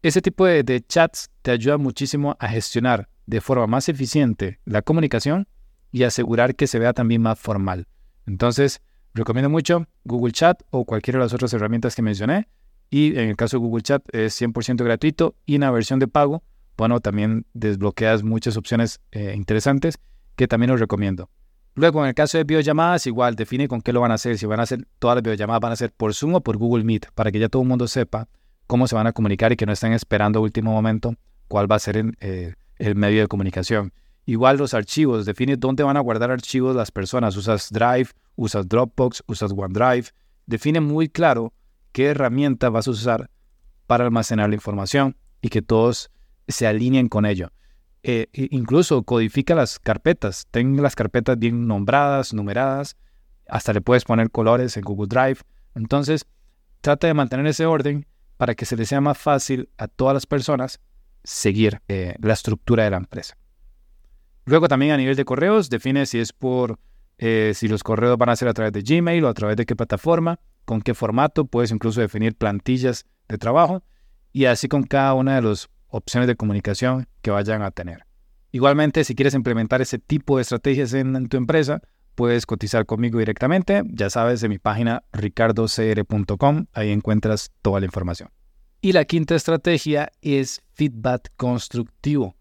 ese 0.01 0.21
tipo 0.21 0.45
de 0.45 0.83
chats 0.85 1.29
te 1.41 1.51
ayuda 1.51 1.77
muchísimo 1.77 2.35
a 2.39 2.49
gestionar 2.49 3.07
de 3.25 3.41
forma 3.41 3.67
más 3.67 3.89
eficiente 3.89 4.59
la 4.65 4.81
comunicación 4.81 5.47
y 5.91 6.03
asegurar 6.03 6.55
que 6.55 6.67
se 6.67 6.79
vea 6.79 6.93
también 6.93 7.21
más 7.21 7.39
formal. 7.39 7.87
Entonces, 8.25 8.81
recomiendo 9.13 9.49
mucho 9.49 9.87
Google 10.03 10.33
Chat 10.33 10.63
o 10.71 10.85
cualquiera 10.85 11.19
de 11.19 11.25
las 11.25 11.33
otras 11.33 11.53
herramientas 11.53 11.95
que 11.95 12.01
mencioné. 12.01 12.47
Y 12.89 13.17
en 13.17 13.29
el 13.29 13.35
caso 13.35 13.57
de 13.57 13.61
Google 13.61 13.83
Chat 13.83 14.03
es 14.13 14.39
100% 14.39 14.83
gratuito 14.83 15.35
y 15.45 15.55
en 15.55 15.61
la 15.61 15.71
versión 15.71 15.99
de 15.99 16.07
pago, 16.07 16.43
bueno, 16.77 16.99
también 16.99 17.45
desbloqueas 17.53 18.23
muchas 18.23 18.57
opciones 18.57 18.99
eh, 19.11 19.33
interesantes 19.35 19.99
que 20.35 20.47
también 20.47 20.71
os 20.71 20.79
recomiendo. 20.79 21.29
Luego, 21.75 22.01
en 22.03 22.09
el 22.09 22.13
caso 22.13 22.37
de 22.37 22.43
videollamadas, 22.43 23.07
igual 23.07 23.35
define 23.35 23.67
con 23.67 23.81
qué 23.81 23.93
lo 23.93 24.01
van 24.01 24.11
a 24.11 24.15
hacer. 24.15 24.37
Si 24.37 24.45
van 24.45 24.59
a 24.59 24.63
hacer 24.63 24.85
todas 24.99 25.15
las 25.15 25.23
videollamadas, 25.23 25.61
van 25.61 25.71
a 25.71 25.75
ser 25.75 25.91
por 25.91 26.13
Zoom 26.13 26.35
o 26.35 26.41
por 26.41 26.57
Google 26.57 26.83
Meet, 26.83 27.07
para 27.15 27.31
que 27.31 27.39
ya 27.39 27.49
todo 27.49 27.63
el 27.63 27.67
mundo 27.67 27.87
sepa 27.87 28.27
cómo 28.67 28.87
se 28.87 28.95
van 28.95 29.07
a 29.07 29.13
comunicar 29.13 29.51
y 29.51 29.55
que 29.55 29.65
no 29.65 29.71
estén 29.73 29.93
esperando 29.93 30.39
a 30.39 30.41
último 30.41 30.71
momento 30.71 31.15
cuál 31.47 31.71
va 31.71 31.77
a 31.77 31.79
ser 31.79 31.97
en, 31.97 32.15
eh, 32.19 32.53
el 32.77 32.95
medio 32.95 33.21
de 33.21 33.27
comunicación. 33.27 33.91
Igual 34.25 34.57
los 34.57 34.73
archivos, 34.73 35.25
define 35.25 35.57
dónde 35.57 35.83
van 35.83 35.97
a 35.97 35.99
guardar 35.99 36.31
archivos 36.31 36.75
las 36.75 36.91
personas. 36.91 37.35
Usas 37.35 37.69
Drive, 37.71 38.09
usas 38.35 38.67
Dropbox, 38.67 39.23
usas 39.27 39.51
OneDrive. 39.51 40.09
Define 40.45 40.79
muy 40.79 41.09
claro 41.09 41.53
qué 41.91 42.07
herramienta 42.07 42.69
vas 42.69 42.87
a 42.87 42.91
usar 42.91 43.29
para 43.87 44.05
almacenar 44.05 44.49
la 44.49 44.55
información 44.55 45.17
y 45.41 45.49
que 45.49 45.61
todos 45.61 46.09
se 46.47 46.67
alineen 46.67 47.09
con 47.09 47.25
ello. 47.25 47.49
Eh, 48.03 48.27
incluso 48.33 49.03
codifica 49.03 49.55
las 49.55 49.79
carpetas. 49.79 50.47
Ten 50.51 50.81
las 50.81 50.95
carpetas 50.95 51.39
bien 51.39 51.67
nombradas, 51.67 52.33
numeradas. 52.33 52.97
Hasta 53.47 53.73
le 53.73 53.81
puedes 53.81 54.03
poner 54.03 54.29
colores 54.29 54.75
en 54.77 54.83
Google 54.83 55.07
Drive. 55.07 55.39
Entonces, 55.73 56.25
trata 56.81 57.07
de 57.07 57.13
mantener 57.13 57.47
ese 57.47 57.65
orden 57.65 58.05
para 58.37 58.55
que 58.55 58.65
se 58.65 58.75
le 58.75 58.85
sea 58.85 58.99
más 58.99 59.17
fácil 59.17 59.69
a 59.77 59.87
todas 59.87 60.13
las 60.13 60.25
personas 60.25 60.81
seguir 61.23 61.81
eh, 61.87 62.15
la 62.19 62.33
estructura 62.33 62.83
de 62.83 62.89
la 62.89 62.97
empresa. 62.97 63.37
Luego 64.45 64.67
también 64.67 64.91
a 64.91 64.97
nivel 64.97 65.15
de 65.15 65.23
correos, 65.23 65.69
define 65.69 66.05
si 66.05 66.19
es 66.19 66.33
por, 66.33 66.79
eh, 67.17 67.53
si 67.55 67.69
los 67.69 67.83
correos 67.83 68.17
van 68.17 68.29
a 68.29 68.35
ser 68.35 68.49
a 68.49 68.53
través 68.53 68.73
de 68.73 68.81
Gmail 68.81 69.23
o 69.23 69.29
a 69.29 69.33
través 69.33 69.55
de 69.55 69.65
qué 69.65 69.75
plataforma, 69.75 70.39
con 70.65 70.81
qué 70.81 70.93
formato, 70.93 71.45
puedes 71.45 71.71
incluso 71.71 72.01
definir 72.01 72.35
plantillas 72.35 73.05
de 73.29 73.37
trabajo 73.37 73.83
y 74.33 74.45
así 74.45 74.67
con 74.67 74.83
cada 74.83 75.13
una 75.13 75.35
de 75.35 75.41
las 75.43 75.69
opciones 75.93 76.27
de 76.27 76.35
comunicación 76.35 77.07
que 77.21 77.31
vayan 77.31 77.61
a 77.61 77.71
tener. 77.71 78.05
Igualmente, 78.51 79.03
si 79.03 79.15
quieres 79.15 79.35
implementar 79.35 79.81
ese 79.81 79.99
tipo 79.99 80.37
de 80.37 80.41
estrategias 80.41 80.93
en, 80.93 81.27
tu 81.27 81.37
empresa, 81.37 81.81
puedes 82.15 82.45
cotizar 82.45 82.85
conmigo 82.85 83.19
directamente. 83.19 83.83
Ya 83.85 84.09
sabes, 84.09 84.43
en 84.43 84.49
mi 84.49 84.59
página 84.59 85.03
ricardocr.com, 85.13 86.65
ahí 86.73 86.91
encuentras 86.91 87.51
toda 87.61 87.79
la 87.79 87.85
información. 87.85 88.29
Y 88.81 88.91
la 88.91 89.05
quinta 89.05 89.35
estrategia 89.35 90.11
es 90.21 90.61
feedback 90.73 91.31
constructivo. 91.37 92.35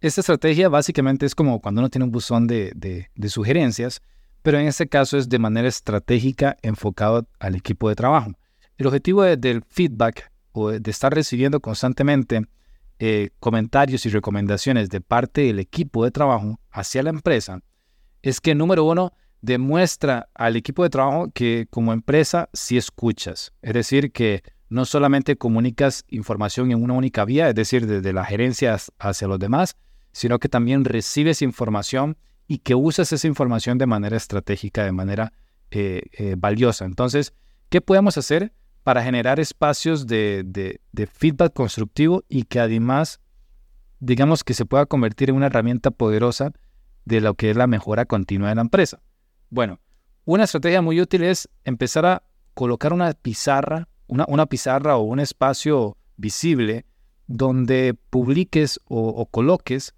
Esta 0.00 0.20
estrategia 0.20 0.68
básicamente 0.68 1.26
es 1.26 1.34
como 1.34 1.60
cuando 1.60 1.80
uno 1.80 1.90
tiene 1.90 2.04
un 2.04 2.12
buzón 2.12 2.46
de, 2.46 3.08
sugerencias, 3.28 4.00
pero 4.42 4.58
en 4.58 4.66
este 4.66 4.88
caso 4.88 5.18
es 5.18 5.28
de 5.28 5.38
manera 5.38 5.68
estratégica 5.68 6.56
enfocado 6.62 7.28
al 7.40 7.56
equipo 7.56 7.88
de 7.88 7.94
trabajo. 7.96 8.32
El 8.78 8.86
objetivo 8.86 9.22
del 9.22 9.62
feedback 9.68 10.32
o 10.52 10.70
de 10.70 10.90
estar 10.90 11.14
recibiendo 11.14 11.60
constantemente 11.60 12.42
eh, 13.04 13.30
comentarios 13.40 14.06
y 14.06 14.10
recomendaciones 14.10 14.88
de 14.88 15.00
parte 15.00 15.40
del 15.40 15.58
equipo 15.58 16.04
de 16.04 16.12
trabajo 16.12 16.60
hacia 16.70 17.02
la 17.02 17.10
empresa 17.10 17.58
es 18.22 18.40
que, 18.40 18.54
número 18.54 18.84
uno, 18.84 19.12
demuestra 19.40 20.28
al 20.34 20.54
equipo 20.54 20.84
de 20.84 20.90
trabajo 20.90 21.32
que 21.34 21.66
como 21.68 21.92
empresa 21.92 22.48
sí 22.52 22.76
escuchas. 22.76 23.52
Es 23.60 23.74
decir, 23.74 24.12
que 24.12 24.44
no 24.68 24.84
solamente 24.84 25.34
comunicas 25.34 26.04
información 26.10 26.70
en 26.70 26.80
una 26.80 26.94
única 26.94 27.24
vía, 27.24 27.48
es 27.48 27.56
decir, 27.56 27.88
desde 27.88 28.12
la 28.12 28.24
gerencia 28.24 28.76
hacia 29.00 29.26
los 29.26 29.40
demás, 29.40 29.74
sino 30.12 30.38
que 30.38 30.48
también 30.48 30.84
recibes 30.84 31.42
información 31.42 32.16
y 32.46 32.58
que 32.58 32.76
usas 32.76 33.12
esa 33.12 33.26
información 33.26 33.78
de 33.78 33.86
manera 33.86 34.16
estratégica, 34.16 34.84
de 34.84 34.92
manera 34.92 35.32
eh, 35.72 36.02
eh, 36.12 36.36
valiosa. 36.38 36.84
Entonces, 36.84 37.34
¿qué 37.68 37.80
podemos 37.80 38.16
hacer 38.16 38.52
para 38.82 39.02
generar 39.02 39.40
espacios 39.40 40.06
de, 40.06 40.80
feedback 41.12 41.52
constructivo 41.52 42.24
y 42.28 42.44
que 42.44 42.60
además, 42.60 43.20
digamos 44.00 44.44
que 44.44 44.54
se 44.54 44.66
pueda 44.66 44.86
convertir 44.86 45.30
en 45.30 45.36
una 45.36 45.46
herramienta 45.46 45.90
poderosa 45.90 46.52
de 47.04 47.20
lo 47.20 47.34
que 47.34 47.50
es 47.50 47.56
la 47.56 47.66
mejora 47.66 48.04
continua 48.04 48.48
de 48.48 48.54
la 48.56 48.62
empresa. 48.62 49.00
Bueno, 49.50 49.80
una 50.24 50.44
estrategia 50.44 50.82
muy 50.82 51.00
útil 51.00 51.22
es 51.22 51.48
empezar 51.64 52.06
a 52.06 52.22
colocar 52.54 52.92
una 52.92 53.12
pizarra, 53.12 53.88
una, 54.06 54.24
una 54.28 54.46
pizarra 54.46 54.96
o 54.96 55.02
un 55.02 55.20
espacio 55.20 55.96
visible 56.16 56.86
donde 57.26 57.94
publiques 58.10 58.80
o, 58.84 59.26
coloques 59.26 59.94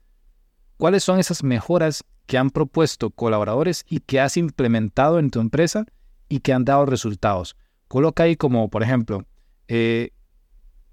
cuáles 0.77 1.05
son 1.05 1.19
esas 1.19 1.43
mejoras 1.43 2.05
que 2.27 2.39
han 2.39 2.51
propuesto 2.51 3.11
colaboradores 3.11 3.85
y 3.89 4.01
que 4.01 4.21
has 4.21 4.37
implementado 4.37 5.19
en 5.19 5.31
tu 5.31 5.41
empresa 5.41 5.85
y 6.29 6.41
que 6.41 6.53
han 6.53 6.65
dado 6.65 6.87
resultados. 6.87 7.57
Coloca 7.95 8.25
ahí 8.25 8.35
como, 8.35 8.69
por 8.71 8.83
ejemplo, 8.83 9.25
eh, 9.69 10.11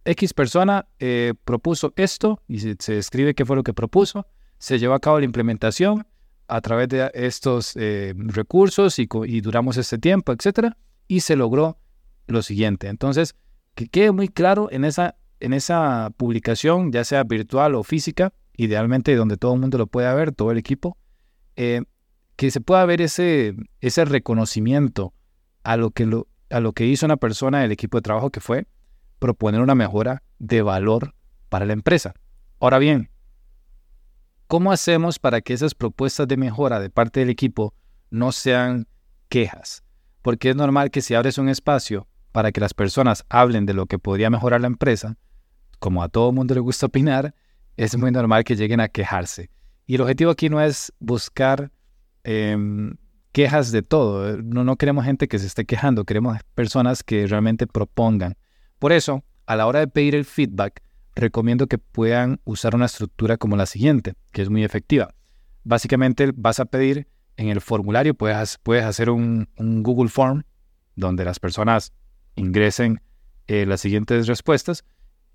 X 0.05 0.35
persona 0.35 0.85
eh, 0.99 1.33
propuso 1.45 1.93
esto 1.95 2.43
y 2.47 2.59
se, 2.59 2.75
describe 2.93 3.33
qué 3.33 3.43
fue 3.43 3.55
lo 3.55 3.63
que 3.63 3.73
propuso, 3.73 4.27
se 4.59 4.77
llevó 4.77 4.93
a 4.93 4.99
cabo 4.99 5.17
la 5.17 5.25
implementación 5.25 6.05
a 6.47 6.61
través 6.61 6.89
de 6.89 7.09
estos 7.15 7.75
eh, 7.75 8.13
recursos 8.15 8.99
y, 8.99 9.07
duramos 9.41 9.77
este 9.77 9.97
tiempo, 9.97 10.31
etcétera, 10.31 10.77
y 11.07 11.21
se 11.21 11.35
logró 11.35 11.79
lo 12.27 12.43
siguiente. 12.43 12.87
Entonces, 12.87 13.33
que 13.73 13.87
quede 13.87 14.11
muy 14.11 14.27
claro 14.27 14.69
en 14.71 14.85
esa 14.85 15.15
en 15.39 15.53
esa 15.53 16.11
publicación, 16.17 16.91
ya 16.91 17.03
sea 17.03 17.23
virtual 17.23 17.73
o 17.73 17.81
física, 17.81 18.31
idealmente 18.55 19.15
donde 19.15 19.37
todo 19.37 19.55
el 19.55 19.59
mundo 19.59 19.79
lo 19.79 19.87
pueda 19.87 20.13
ver, 20.13 20.33
todo 20.33 20.51
el 20.51 20.59
equipo, 20.59 20.99
que 21.55 22.51
se 22.51 22.61
pueda 22.61 22.85
ver 22.85 23.01
ese, 23.01 23.55
ese 23.79 24.05
reconocimiento 24.05 25.15
a 25.63 25.77
lo, 25.77 25.89
que 25.89 26.05
lo, 26.05 26.27
a 26.51 26.59
lo 26.59 26.73
que 26.73 26.85
hizo 26.85 27.05
una 27.05 27.17
persona 27.17 27.59
del 27.59 27.71
equipo 27.71 27.97
de 27.97 28.01
trabajo, 28.01 28.29
que 28.29 28.39
fue 28.39 28.67
proponer 29.19 29.61
una 29.61 29.75
mejora 29.75 30.23
de 30.39 30.61
valor 30.61 31.13
para 31.49 31.65
la 31.65 31.73
empresa. 31.73 32.13
Ahora 32.59 32.79
bien, 32.79 33.09
¿cómo 34.47 34.71
hacemos 34.71 35.19
para 35.19 35.41
que 35.41 35.53
esas 35.53 35.75
propuestas 35.75 36.27
de 36.27 36.37
mejora 36.37 36.79
de 36.79 36.89
parte 36.89 37.19
del 37.19 37.29
equipo 37.29 37.73
no 38.09 38.31
sean 38.31 38.87
quejas? 39.29 39.83
Porque 40.21 40.49
es 40.49 40.55
normal 40.55 40.91
que 40.91 41.01
si 41.01 41.13
abres 41.13 41.37
un 41.37 41.49
espacio 41.49 42.07
para 42.31 42.51
que 42.51 42.61
las 42.61 42.73
personas 42.73 43.25
hablen 43.29 43.65
de 43.65 43.73
lo 43.73 43.85
que 43.85 43.99
podría 43.99 44.29
mejorar 44.29 44.61
la 44.61 44.67
empresa, 44.67 45.17
como 45.79 46.03
a 46.03 46.09
todo 46.09 46.31
mundo 46.31 46.53
le 46.53 46.61
gusta 46.61 46.85
opinar, 46.87 47.35
es 47.77 47.97
muy 47.97 48.11
normal 48.11 48.43
que 48.43 48.55
lleguen 48.55 48.79
a 48.79 48.87
quejarse. 48.87 49.49
Y 49.85 49.95
el 49.95 50.01
objetivo 50.01 50.31
aquí 50.31 50.49
no 50.49 50.61
es 50.61 50.93
buscar 50.99 51.71
em, 52.23 52.95
quejas 53.31 53.71
de 53.71 53.81
todo. 53.81 54.37
No, 54.37 54.63
no 54.63 54.75
queremos 54.75 55.05
gente 55.05 55.27
que 55.27 55.39
se 55.39 55.47
esté 55.47 55.65
quejando, 55.65 56.05
queremos 56.05 56.37
personas 56.55 57.03
que 57.03 57.27
realmente 57.27 57.67
propongan. 57.67 58.35
Por 58.79 58.91
eso, 58.91 59.23
a 59.45 59.55
la 59.55 59.67
hora 59.67 59.79
de 59.79 59.87
pedir 59.87 60.15
el 60.15 60.25
feedback, 60.25 60.81
recomiendo 61.15 61.67
que 61.67 61.77
puedan 61.77 62.39
usar 62.43 62.75
una 62.75 62.85
estructura 62.85 63.37
como 63.37 63.55
la 63.55 63.65
siguiente, 63.65 64.13
que 64.31 64.41
es 64.41 64.49
muy 64.49 64.63
efectiva. 64.63 65.13
Básicamente 65.63 66.31
vas 66.35 66.59
a 66.59 66.65
pedir 66.65 67.07
en 67.37 67.49
el 67.49 67.61
formulario, 67.61 68.13
puedes, 68.13 68.57
puedes 68.57 68.85
hacer 68.85 69.09
un, 69.09 69.47
Google 69.57 70.09
Form 70.09 70.43
donde 70.95 71.25
las 71.25 71.39
personas 71.39 71.93
ingresen 72.35 73.01
eh, 73.47 73.65
las 73.65 73.81
siguientes 73.81 74.27
respuestas 74.27 74.83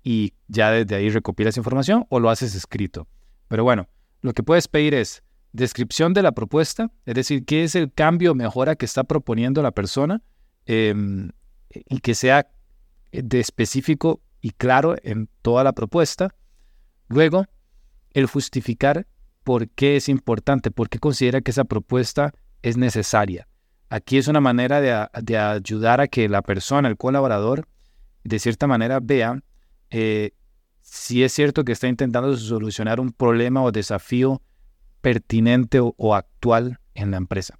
y 0.03 0.33
ya 0.47 0.71
desde 0.71 0.95
ahí 0.95 1.09
recopilas 1.09 1.57
información 1.57 2.05
o 2.09 2.19
lo 2.19 2.29
haces 2.29 2.55
escrito. 2.55 3.07
Pero 3.47 3.63
bueno, 3.63 3.87
lo 4.21 4.33
que 4.33 4.43
puedes 4.43 4.67
pedir 4.67 4.93
es 4.93 5.23
descripción 5.51 6.13
de 6.13 6.21
la 6.21 6.31
propuesta, 6.31 6.91
es 7.05 7.15
decir, 7.15 7.45
qué 7.45 7.63
es 7.63 7.75
el 7.75 7.91
cambio 7.91 8.31
o 8.31 8.35
mejora 8.35 8.75
que 8.75 8.85
está 8.85 9.03
proponiendo 9.03 9.61
la 9.61 9.71
persona 9.71 10.21
em, 10.65 11.31
y 11.69 11.99
que 11.99 12.15
sea 12.15 12.47
de 13.11 13.39
específico 13.39 14.21
y 14.41 14.51
claro 14.51 14.95
en 15.03 15.29
toda 15.41 15.63
la 15.63 15.73
propuesta. 15.73 16.35
Luego, 17.07 17.45
el 18.13 18.27
justificar 18.27 19.07
por 19.43 19.69
qué 19.69 19.95
es 19.95 20.09
importante, 20.09 20.71
por 20.71 20.89
qué 20.89 20.99
considera 20.99 21.41
que 21.41 21.51
esa 21.51 21.63
propuesta 21.63 22.33
es 22.61 22.77
necesaria. 22.77 23.47
Aquí 23.89 24.17
es 24.17 24.27
una 24.27 24.41
manera 24.41 24.81
de, 24.81 25.07
de 25.21 25.37
ayudar 25.37 26.01
a 26.01 26.07
que 26.07 26.27
la 26.27 26.41
persona, 26.41 26.89
el 26.89 26.97
colaborador, 26.97 27.67
de 28.23 28.39
cierta 28.39 28.67
manera 28.67 28.99
vea 29.01 29.41
eh, 29.89 30.31
si 30.81 31.23
es 31.23 31.33
cierto 31.33 31.63
que 31.63 31.71
está 31.71 31.87
intentando 31.87 32.35
solucionar 32.37 32.99
un 32.99 33.11
problema 33.11 33.61
o 33.61 33.71
desafío 33.71 34.41
pertinente 35.01 35.79
o, 35.79 36.15
actual 36.15 36.79
en 36.93 37.11
la 37.11 37.17
empresa. 37.17 37.59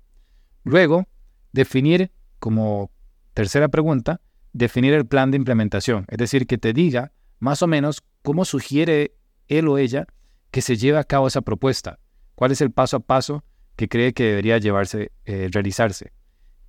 Luego, 0.63 1.08
definir 1.52 2.12
como 2.39 2.91
tercera 3.34 3.67
pregunta, 3.69 4.21
definir 4.54 4.93
el 4.93 5.06
plan 5.06 5.32
de 5.32 5.38
implementación, 5.38 6.06
es 6.10 6.17
decir, 6.17 6.47
que 6.47 6.58
te 6.58 6.73
diga 6.73 7.12
más 7.39 7.62
o 7.62 7.67
menos 7.67 8.04
cómo 8.23 8.45
sugiere 8.45 9.15
él 9.47 9.67
o 9.67 9.78
ella 9.78 10.08
que 10.52 10.62
se 10.62 10.76
lleve 10.76 10.97
a 10.97 11.04
cabo 11.04 11.28
esa 11.28 11.41
propuesta, 11.41 12.00
cuál 12.36 12.52
es 12.52 12.62
el 12.62 12.71
paso 12.71 12.97
a 12.97 13.00
paso 13.02 13.43
que 13.76 13.88
cree 13.88 14.13
que 14.13 14.23
debería 14.23 14.58
llevarse, 14.58 15.12
eh, 15.26 15.50
realizarse. 15.52 16.12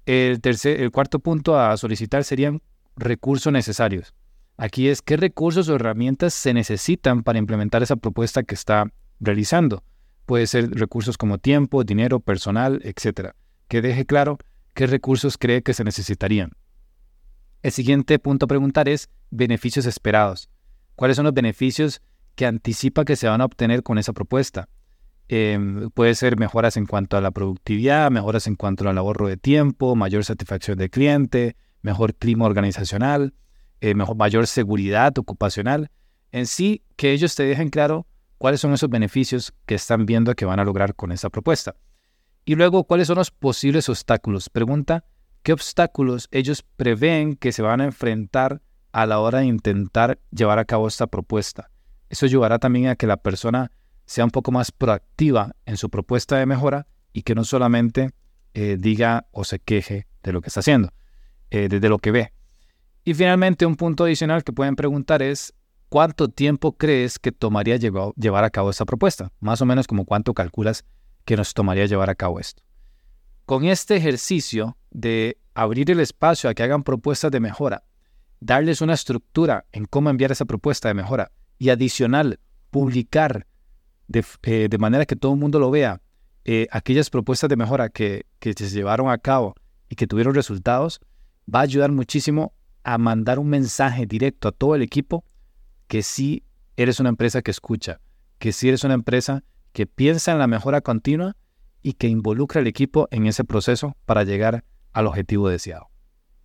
El, 0.05 0.41
tercer, 0.41 0.81
el 0.81 0.91
cuarto 0.91 1.19
punto 1.19 1.59
a 1.59 1.77
solicitar 1.77 2.25
serían 2.25 2.63
recursos 2.97 3.53
necesarios. 3.53 4.15
Aquí 4.57 4.89
es 4.89 5.03
qué 5.03 5.17
recursos 5.17 5.69
o 5.69 5.77
herramientas 5.77 6.35
se 6.35 6.53
necesitan 6.53 7.23
para 7.23 7.39
implementar 7.39 7.83
esa 7.83 7.97
propuesta 7.97 8.43
que 8.43 8.55
está 8.55 8.93
realizando. 9.21 9.85
Puede 10.29 10.47
ser 10.47 10.73
recursos 10.73 11.17
como 11.17 11.39
tiempo, 11.39 11.85
dinero, 11.85 12.21
personal, 12.21 12.83
etc. 12.85 13.31
Que 13.67 13.81
deje 13.81 14.05
claro 14.05 14.37
qué 14.75 14.87
recursos 14.87 15.39
cree 15.39 15.63
que 15.63 15.73
se 15.73 15.85
necesitarían. 15.85 16.51
El 17.63 17.73
siguiente 17.73 18.19
punto 18.19 18.45
a 18.45 18.47
preguntar 18.47 18.91
es 18.91 19.09
beneficios 19.31 19.87
esperados. 19.87 20.51
¿Cuáles 20.97 21.17
son 21.17 21.25
los 21.25 21.33
beneficios 21.33 22.03
que 22.35 22.45
anticipa 22.45 23.07
que 23.07 23.17
se 23.17 23.27
van 23.27 23.41
a 23.41 23.47
obtener 23.47 23.83
con 23.83 23.97
esa 23.97 24.13
propuesta? 24.13 24.69
Em, 25.29 25.89
puede 25.93 26.15
ser 26.15 26.39
mejoras 26.39 26.77
en 26.77 26.85
cuanto 26.85 27.17
a 27.17 27.23
la 27.23 27.31
productividad, 27.31 28.11
mejoras 28.11 28.47
en 28.49 28.57
cuanto 28.57 28.87
al 28.87 28.99
ahorro 28.99 29.29
de 29.29 29.39
tiempo, 29.39 29.97
mayor 29.97 30.27
satisfacción 30.27 30.77
del 30.77 30.91
cliente, 30.91 31.57
mejor 31.81 32.15
clima 32.15 32.45
organizacional, 32.45 33.33
eh, 33.81 33.95
mayor 33.95 34.47
seguridad 34.47 35.17
ocupacional. 35.17 35.91
En 36.33 36.45
sí, 36.45 36.83
que 36.97 37.13
ellos 37.13 37.35
te 37.35 37.45
dejen 37.45 37.71
claro 37.71 38.07
cuáles 38.39 38.61
son 38.61 38.73
esos 38.73 38.89
beneficios 38.89 39.53
que 39.67 39.75
están 39.75 40.07
viendo 40.07 40.35
que 40.35 40.45
van 40.45 40.61
a 40.61 40.65
lograr 40.65 40.95
con 40.95 41.13
esta 41.13 41.29
propuesta. 41.29 41.75
Y 42.45 42.55
luego, 42.55 42.85
¿cuáles 42.85 43.09
son 43.09 43.17
los 43.17 43.31
posibles 43.31 43.89
obstáculos? 43.89 44.49
Pregunta, 44.49 45.05
¿qué 45.43 45.53
obstáculos 45.53 46.29
ellos 46.31 46.65
prevén 46.77 47.37
que 47.37 47.53
se 47.53 47.63
van 47.63 47.81
a 47.81 47.85
enfrentar 47.85 48.63
a 48.93 49.05
la 49.05 49.19
hora 49.19 49.41
de 49.41 49.47
intentar 49.47 50.19
llevar 50.31 50.59
a 50.59 50.65
cabo 50.65 50.89
esta 50.89 51.09
propuesta? 51.09 51.71
Eso 52.09 52.25
ayudará 52.25 52.59
también 52.59 52.87
a 52.87 52.97
que 52.97 53.07
la 53.07 53.19
persona 53.19 53.71
sea 54.07 54.25
un 54.25 54.31
poco 54.31 54.51
más 54.51 54.73
proactiva 54.73 55.55
en 55.67 55.77
su 55.77 55.91
propuesta 55.91 56.39
de 56.39 56.47
mejora 56.47 56.87
y 57.13 57.23
que 57.23 57.35
no 57.35 57.45
solamente 57.45 58.13
eh, 58.55 58.77
diga 58.79 59.27
o 59.33 59.45
se 59.45 59.59
queje 59.59 60.07
de 60.23 60.33
lo 60.33 60.41
que 60.41 60.49
está 60.49 60.61
haciendo, 60.61 60.93
eh, 61.51 61.69
desde 61.69 61.89
lo 61.91 61.99
que 61.99 62.13
ve. 62.13 62.33
Y 63.05 63.15
finalmente, 63.15 63.67
un 63.67 63.77
punto 63.77 64.05
adicional 64.05 64.45
que 64.45 64.53
pueden 64.53 64.77
preguntar 64.77 65.23
es, 65.23 65.55
¿cuánto 65.89 66.29
tiempo 66.29 66.77
crees 66.77 67.19
que 67.19 67.33
tomaría 67.33 67.77
llevar 67.77 68.45
a 68.45 68.51
cabo 68.51 68.71
esta 68.71 68.85
propuesta? 68.85 69.33
Más 69.41 69.61
o 69.61 69.67
menos 69.67 69.87
como 69.87 70.05
cuánto 70.05 70.35
calculas 70.35 70.85
que 71.25 71.37
nos 71.37 71.55
tomaría 71.55 71.87
llevar 71.87 72.11
a 72.11 72.15
cabo 72.15 72.41
esto. 72.41 72.63
Con 73.47 73.65
este 73.65 73.97
ejercicio 73.97 74.77
de 74.91 75.39
abrir 75.55 75.91
el 75.91 76.01
espacio 76.01 76.49
a 76.49 76.55
que 76.55 76.63
hagan 76.63 76.83
propuestas 76.83 77.31
de 77.31 77.41
mejora, 77.41 77.85
darles 78.41 78.81
una 78.81 78.95
estructura 78.95 79.65
en 79.73 79.85
cómo 79.87 80.11
enviar 80.11 80.33
esa 80.33 80.45
propuesta 80.45 80.89
de 80.89 80.95
mejora 80.95 81.33
y 81.59 81.71
adicional, 81.71 82.39
publicar 82.71 83.47
de, 84.07 84.25
eh, 84.43 84.69
manera 84.79 85.07
que 85.07 85.17
todo 85.17 85.33
el 85.33 85.39
mundo 85.39 85.59
lo 85.59 85.71
vea 85.71 86.01
eh, 86.45 86.67
aquellas 86.71 87.11
propuestas 87.11 87.51
de 87.51 87.57
mejora 87.57 87.89
que, 87.89 88.27
que 88.39 88.53
se 88.53 88.71
llevaron 88.71 89.11
a 89.11 89.19
cabo 89.19 89.55
y 89.89 89.97
que 89.97 90.07
tuvieron 90.07 90.35
resultados, 90.35 91.01
va 91.53 91.61
a 91.61 91.63
ayudar 91.63 91.93
muchísimo 91.93 92.53
a 92.85 92.97
mandar 92.97 93.39
un 93.39 93.49
mensaje 93.49 94.07
directo 94.07 94.49
a 94.49 94.53
todo 94.53 94.75
el 94.75 94.83
equipo 94.83 95.25
que 95.89 96.03
sí 96.03 96.45
eres 96.77 97.01
una 97.01 97.09
empresa 97.09 97.43
que 97.43 97.51
escucha, 97.51 98.01
que 98.39 98.53
sí 98.53 98.69
eres 98.69 98.85
una 98.85 98.95
empresa 98.95 99.43
que 99.73 99.87
piensa 99.87 100.33
en 100.33 100.39
la 100.39 100.47
mejora 100.47 100.81
continua 100.81 101.37
y 101.83 101.95
que 101.95 102.09
involucra 102.09 102.61
al 102.61 102.67
equipo 102.67 103.09
en 103.11 103.27
ese 103.27 103.45
proceso 103.45 103.97
para 104.07 104.25
llegar 104.25 104.65
al 104.93 105.07
objetivo 105.07 105.49
deseado. 105.49 105.91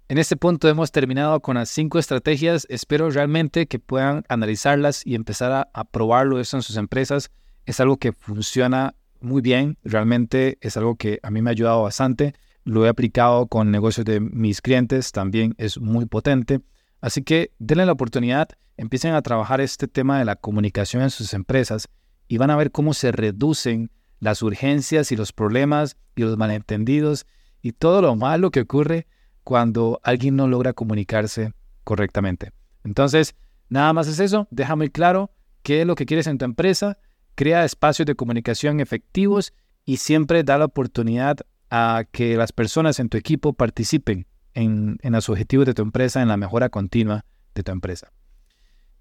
En 0.10 0.18
este 0.18 0.36
punto 0.36 0.68
hemos 0.68 0.92
terminado 0.92 1.40
con 1.42 1.56
las 1.56 1.70
cinco 1.70 1.98
estrategias. 1.98 2.68
Espero 2.70 3.10
realmente 3.10 3.68
que 3.68 3.80
puedan 3.80 4.24
analizarlas 4.28 5.06
y 5.06 5.16
empezar 5.16 5.70
a, 5.72 5.84
probarlo 5.86 6.40
eso 6.40 6.58
en 6.58 6.64
sus 6.64 6.78
empresas. 6.78 7.32
Es 7.66 7.80
algo 7.80 7.98
que 7.98 8.12
funciona 8.12 8.96
muy 9.22 9.42
bien. 9.42 9.78
Realmente 9.84 10.58
es 10.62 10.78
algo 10.78 10.96
que 10.96 11.20
a 11.24 11.32
mí 11.32 11.42
me 11.42 11.50
ha 11.50 11.52
ayudado 11.52 11.84
bastante 11.84 12.34
lo 12.66 12.86
he 12.86 12.90
aplicado 12.90 13.48
con 13.48 13.72
negocios 13.72 14.06
de 14.06 14.20
mis 14.20 14.62
clientes, 14.62 15.12
también 15.12 15.54
es 15.58 15.80
muy 15.80 16.06
potente. 16.06 16.62
Así 17.04 17.22
que 17.22 17.52
denle 17.60 17.86
la 17.86 17.92
oportunidad, 17.92 18.48
empiecen 18.78 19.14
a 19.14 19.22
trabajar 19.22 19.60
este 19.60 19.90
tema 19.90 20.20
de 20.20 20.24
la 20.24 20.38
comunicación 20.38 21.04
en 21.04 21.10
sus 21.10 21.34
empresas 21.34 21.90
y 22.30 22.38
van 22.38 22.50
a 22.50 22.56
ver 22.56 22.72
cómo 22.72 22.94
se 22.94 23.12
reducen 23.12 23.92
las 24.22 24.42
urgencias 24.42 25.12
y 25.12 25.18
los 25.18 25.34
problemas 25.34 25.98
y 26.16 26.22
los 26.22 26.38
malentendidos 26.38 27.26
y 27.62 27.74
todo 27.74 28.02
lo 28.02 28.16
malo 28.16 28.52
que 28.52 28.62
ocurre 28.62 29.06
cuando 29.44 30.00
alguien 30.02 30.38
no 30.38 30.48
logra 30.48 30.72
comunicarse 30.72 31.52
correctamente. 31.84 32.54
Entonces, 32.86 33.36
nada 33.68 33.92
más 33.92 34.08
es 34.08 34.22
eso, 34.22 34.48
deja 34.50 34.78
muy 34.78 34.90
claro 34.90 35.30
qué 35.62 35.82
es 35.82 35.86
lo 35.86 35.96
que 35.96 36.06
quieres 36.06 36.28
en 36.28 36.38
tu 36.38 36.46
empresa, 36.46 37.00
crea 37.36 37.66
espacios 37.66 38.06
de 38.06 38.16
comunicación 38.16 38.80
efectivos 38.80 39.52
y 39.84 39.98
siempre 39.98 40.46
da 40.46 40.58
la 40.58 40.66
oportunidad 40.66 41.40
a 41.70 42.06
que 42.10 42.38
las 42.38 42.54
personas 42.54 43.02
en 43.02 43.10
tu 43.10 43.18
equipo 43.18 43.52
participen 43.52 44.26
en, 44.54 45.00
los 45.04 45.30
objetivos 45.30 45.66
de 45.66 45.74
tu 45.74 45.82
empresa, 45.82 46.22
en 46.22 46.28
la 46.28 46.38
mejora 46.38 46.70
continua 46.70 47.26
de 47.56 47.64
tu 47.64 47.72
empresa. 47.72 48.12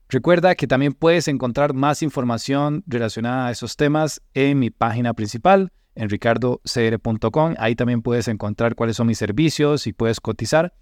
Recuerda 0.08 0.54
que 0.54 0.66
también 0.66 0.92
puedes 0.92 1.28
encontrar 1.28 1.72
más 1.72 2.02
información 2.02 2.84
relacionada 2.86 3.46
a 3.46 3.50
esos 3.50 3.76
temas 3.76 4.20
en 4.34 4.58
mi 4.58 4.70
página 4.70 5.14
principal, 5.14 5.72
en 5.94 6.10
ricardocr.com. 6.10 7.54
Ahí 7.58 7.74
también 7.74 8.02
puedes 8.02 8.28
encontrar 8.28 8.74
cuáles 8.74 8.96
son 8.96 9.06
mis 9.06 9.18
servicios 9.18 9.86
y 9.86 9.92
puedes 9.92 10.20
cotizar. 10.20 10.74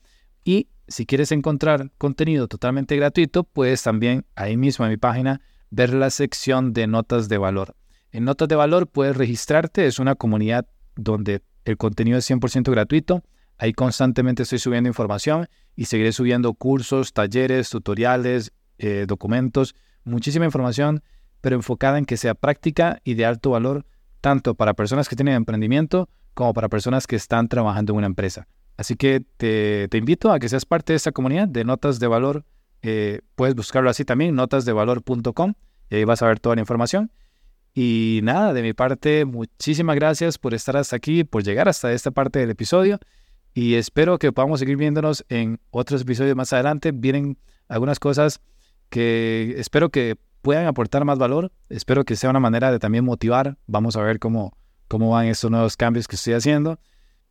Y 0.45 0.69
si 0.89 1.07
quieres 1.07 1.31
encontrar 1.31 1.93
contenido 1.99 2.49
totalmente 2.49 2.97
gratuito, 2.97 3.45
puedes 3.45 3.83
también 3.83 4.27
ahí 4.35 4.57
mismo 4.57 4.85
en 4.85 4.91
mi 4.91 4.97
página 4.97 5.41
ver 5.71 5.95
la 5.95 6.11
sección 6.11 6.73
de 6.73 6.89
notas 6.89 7.29
de 7.29 7.39
valor. 7.39 7.77
En 8.11 8.25
notas 8.25 8.49
de 8.49 8.57
valor 8.57 8.89
puedes 8.89 9.17
registrarte, 9.17 9.87
es 9.87 10.01
una 10.01 10.17
comunidad 10.17 10.67
donde 10.97 11.43
el 11.65 11.77
contenido 11.77 12.19
es 12.19 12.29
100% 12.29 12.71
gratuito. 12.71 13.23
Ahí 13.61 13.75
constantemente 13.75 14.45
estoy 14.45 14.59
subiendo 14.59 14.89
información 14.89 15.47
y 15.77 15.85
seguiré 15.85 16.13
subiendo 16.13 16.55
cursos, 16.55 17.13
talleres, 17.13 17.69
tutoriales, 17.69 18.53
eh, 18.79 19.05
documentos, 19.07 19.75
muchísima 20.03 20.47
información, 20.47 21.03
pero 21.43 21.57
enfocada 21.57 21.99
en 21.99 22.07
que 22.07 22.17
sea 22.17 22.35
práctica 22.35 23.03
y 23.05 23.15
de 23.15 23.27
alto 23.27 23.51
valor, 23.51 23.85
tanto 24.23 24.55
para 24.55 24.73
personas 24.73 25.11
que 25.11 25.17
tienen 25.17 25.35
emprendimiento 25.35 26.09
como 26.33 26.55
para 26.55 26.71
personas 26.71 27.07
que 27.07 27.17
están 27.17 27.49
trabajando 27.49 27.93
en 27.93 27.99
una 27.99 28.07
empresa. 28.07 28.49
Así 28.79 28.97
que 28.97 29.21
te, 29.37 29.91
invito 29.93 30.33
a 30.33 30.39
que 30.39 30.49
seas 30.49 30.65
parte 30.65 30.95
de 30.95 30.97
esta 30.97 31.13
comunidad 31.13 31.47
de 31.47 31.63
Notas 31.65 32.01
de 32.01 32.07
Valor. 32.07 32.47
Eh, 32.81 33.21
puedes 33.35 33.55
buscarlo 33.55 33.91
así 33.91 34.07
también, 34.07 34.35
notasdevalor.com, 34.37 35.53
y 35.91 35.97
ahí 35.97 36.05
vas 36.05 36.23
a 36.23 36.29
ver 36.29 36.41
toda 36.41 36.55
la 36.55 36.63
información. 36.63 37.13
Y 37.75 38.21
nada, 38.23 38.55
de 38.55 38.63
mi 38.63 38.73
parte, 38.73 39.27
muchísimas 39.27 39.97
gracias 39.97 40.39
por 40.39 40.55
estar 40.55 40.79
hasta 40.79 40.97
aquí, 40.97 41.25
por 41.25 41.45
llegar 41.45 41.69
hasta 41.69 41.93
esta 41.93 42.11
parte 42.11 42.39
del 42.39 42.49
episodio. 42.49 42.99
Y 43.53 43.75
espero 43.75 44.19
que 44.19 44.33
podamos 44.33 44.61
seguir 44.61 44.77
viéndonos 44.77 45.25
en 45.29 45.61
otros 45.71 46.03
episodios 46.03 46.37
más 46.37 46.53
adelante. 46.53 46.93
Vienen 46.93 47.39
algunas 47.69 47.99
cosas 47.99 48.41
que 48.89 49.55
espero 49.59 49.91
que 49.91 50.17
puedan 50.43 50.67
aportar 50.67 51.05
más 51.05 51.19
valor. 51.19 51.53
Espero 51.69 52.05
que 52.05 52.17
sea 52.17 52.31
una 52.31 52.41
manera 52.41 52.71
de 52.71 52.79
también 52.79 53.05
motivar. 53.05 53.59
Vamos 53.67 53.97
a 53.97 54.03
ver 54.03 54.19
cómo, 54.19 54.57
cómo 54.89 55.11
van 55.11 55.27
estos 55.27 55.51
nuevos 55.51 55.77
cambios 55.77 56.07
que 56.07 56.17
estoy 56.17 56.35
haciendo. 56.35 56.79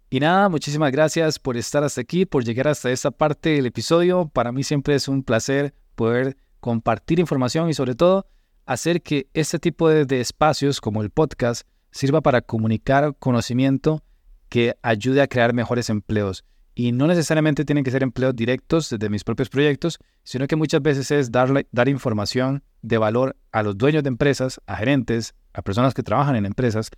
Y 0.10 0.20
nada, 0.20 0.50
muchísimas 0.50 0.92
gracias 0.92 1.40
por 1.40 1.56
estar 1.56 1.84
hasta 1.84 2.02
aquí, 2.02 2.26
por 2.26 2.44
llegar 2.44 2.68
hasta 2.68 2.92
esta 2.92 3.12
parte 3.12 3.50
del 3.50 3.68
episodio. 3.68 4.28
Para 4.28 4.52
mí 4.52 4.64
siempre 4.64 4.96
es 4.96 5.08
un 5.08 5.24
placer 5.24 5.74
poder 5.96 6.36
compartir 6.60 7.20
información 7.20 7.70
y 7.70 7.74
sobre 7.74 7.96
todo 7.96 8.26
hacer 8.66 9.02
que 9.02 9.30
este 9.34 9.60
tipo 9.60 9.88
de 9.90 10.20
espacios 10.20 10.82
como 10.82 11.02
el 11.02 11.12
podcast 11.12 11.68
sirva 11.92 12.22
para 12.22 12.42
comunicar 12.42 13.16
conocimiento 13.18 14.04
que 14.50 14.76
ayude 14.82 15.22
a 15.22 15.28
crear 15.28 15.54
mejores 15.54 15.90
empleos. 15.90 16.44
Y 16.76 16.92
no 16.92 17.08
necesariamente 17.08 17.66
tienen 17.66 17.84
que 17.84 17.92
ser 17.92 18.04
empleos 18.04 18.36
directos 18.36 18.90
desde 18.90 19.10
mis 19.10 19.24
propios 19.24 19.50
proyectos, 19.50 20.00
sino 20.24 20.48
que 20.48 20.56
muchas 20.56 20.82
veces 20.82 21.12
es 21.12 21.32
darle, 21.32 21.68
dar 21.72 21.90
información 21.90 22.64
de 22.82 22.98
valor 22.98 23.36
a 23.52 23.64
los 23.64 23.78
dueños 23.78 24.04
de 24.04 24.10
empresas, 24.10 24.62
a 24.66 24.78
gerentes, 24.78 25.36
a 25.54 25.62
personas 25.62 25.94
que 25.94 26.04
trabajan 26.04 26.36
en 26.36 26.46
empresas, 26.46 26.90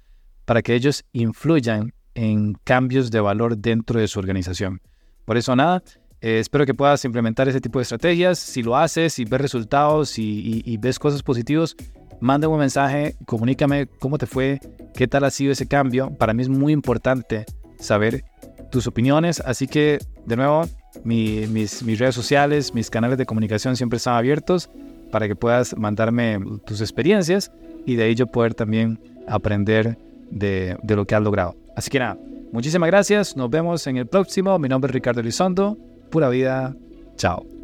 para 0.46 0.62
que 0.62 0.76
ellos 0.76 1.04
influyan 1.14 1.94
en 2.14 2.54
cambios 2.64 3.10
de 3.12 3.22
valor 3.22 3.58
dentro 3.58 4.00
de 4.00 4.08
su 4.08 4.20
organización. 4.20 4.82
Por 5.26 5.38
eso 5.38 5.56
nada, 5.56 5.82
eh, 6.22 6.40
espero 6.40 6.66
que 6.66 6.74
puedas 6.74 7.04
implementar 7.04 7.50
ese 7.50 7.60
tipo 7.60 7.80
de 7.80 7.84
estrategias. 7.84 8.40
Si 8.40 8.64
lo 8.64 8.78
haces, 8.78 9.14
si 9.14 9.26
ves 9.26 9.42
resultados 9.42 10.18
y, 10.20 10.62
y 10.66 10.78
ves 10.78 11.00
cosas 11.00 11.24
positivas, 11.24 11.76
mándame 12.20 12.54
un 12.54 12.60
mensaje, 12.60 13.16
comunícame 13.26 13.88
cómo 14.00 14.18
te 14.18 14.28
fue, 14.28 14.60
qué 14.94 15.08
tal 15.08 15.26
ha 15.26 15.32
sido 15.32 15.52
ese 15.52 15.68
cambio. 15.68 16.12
Para 16.18 16.34
mí 16.34 16.44
es 16.44 16.50
muy 16.50 16.72
importante 16.72 17.46
saber 17.80 18.24
tus 18.72 18.88
opiniones. 18.88 19.42
Así 19.42 19.68
que, 19.68 20.00
de 20.26 20.36
nuevo, 20.36 20.64
mis, 21.04 21.50
mis, 21.84 22.00
redes 22.00 22.16
sociales, 22.16 22.74
mis 22.74 22.90
canales 22.90 23.18
de 23.18 23.26
comunicación 23.26 23.76
siempre 23.76 23.98
están 23.98 24.16
abiertos 24.16 24.70
para 25.12 25.28
que 25.28 25.36
puedas 25.36 25.76
mandarme 25.78 26.40
tus 26.66 26.82
experiencias 26.82 27.52
y 27.86 27.96
de 27.96 28.04
ahí 28.04 28.16
yo 28.16 28.28
poder 28.28 28.54
también 28.54 29.00
aprender 29.28 29.98
de, 30.30 30.78
de 30.82 30.96
lo 30.96 31.06
que 31.06 31.16
has 31.16 31.22
logrado. 31.22 31.56
Así 31.76 31.90
que 31.90 32.00
nada, 32.00 32.18
muchísimas 32.52 32.88
gracias. 32.88 33.36
Nos 33.36 33.50
vemos 33.50 33.86
en 33.88 33.98
el 33.98 34.08
próximo. 34.08 34.58
Mi 34.60 34.70
nombre 34.70 34.90
es 34.90 34.94
Ricardo 34.94 35.20
Elizondo. 35.22 35.78
Pura 36.12 36.30
vida. 36.30 36.76
Chao. 37.16 37.61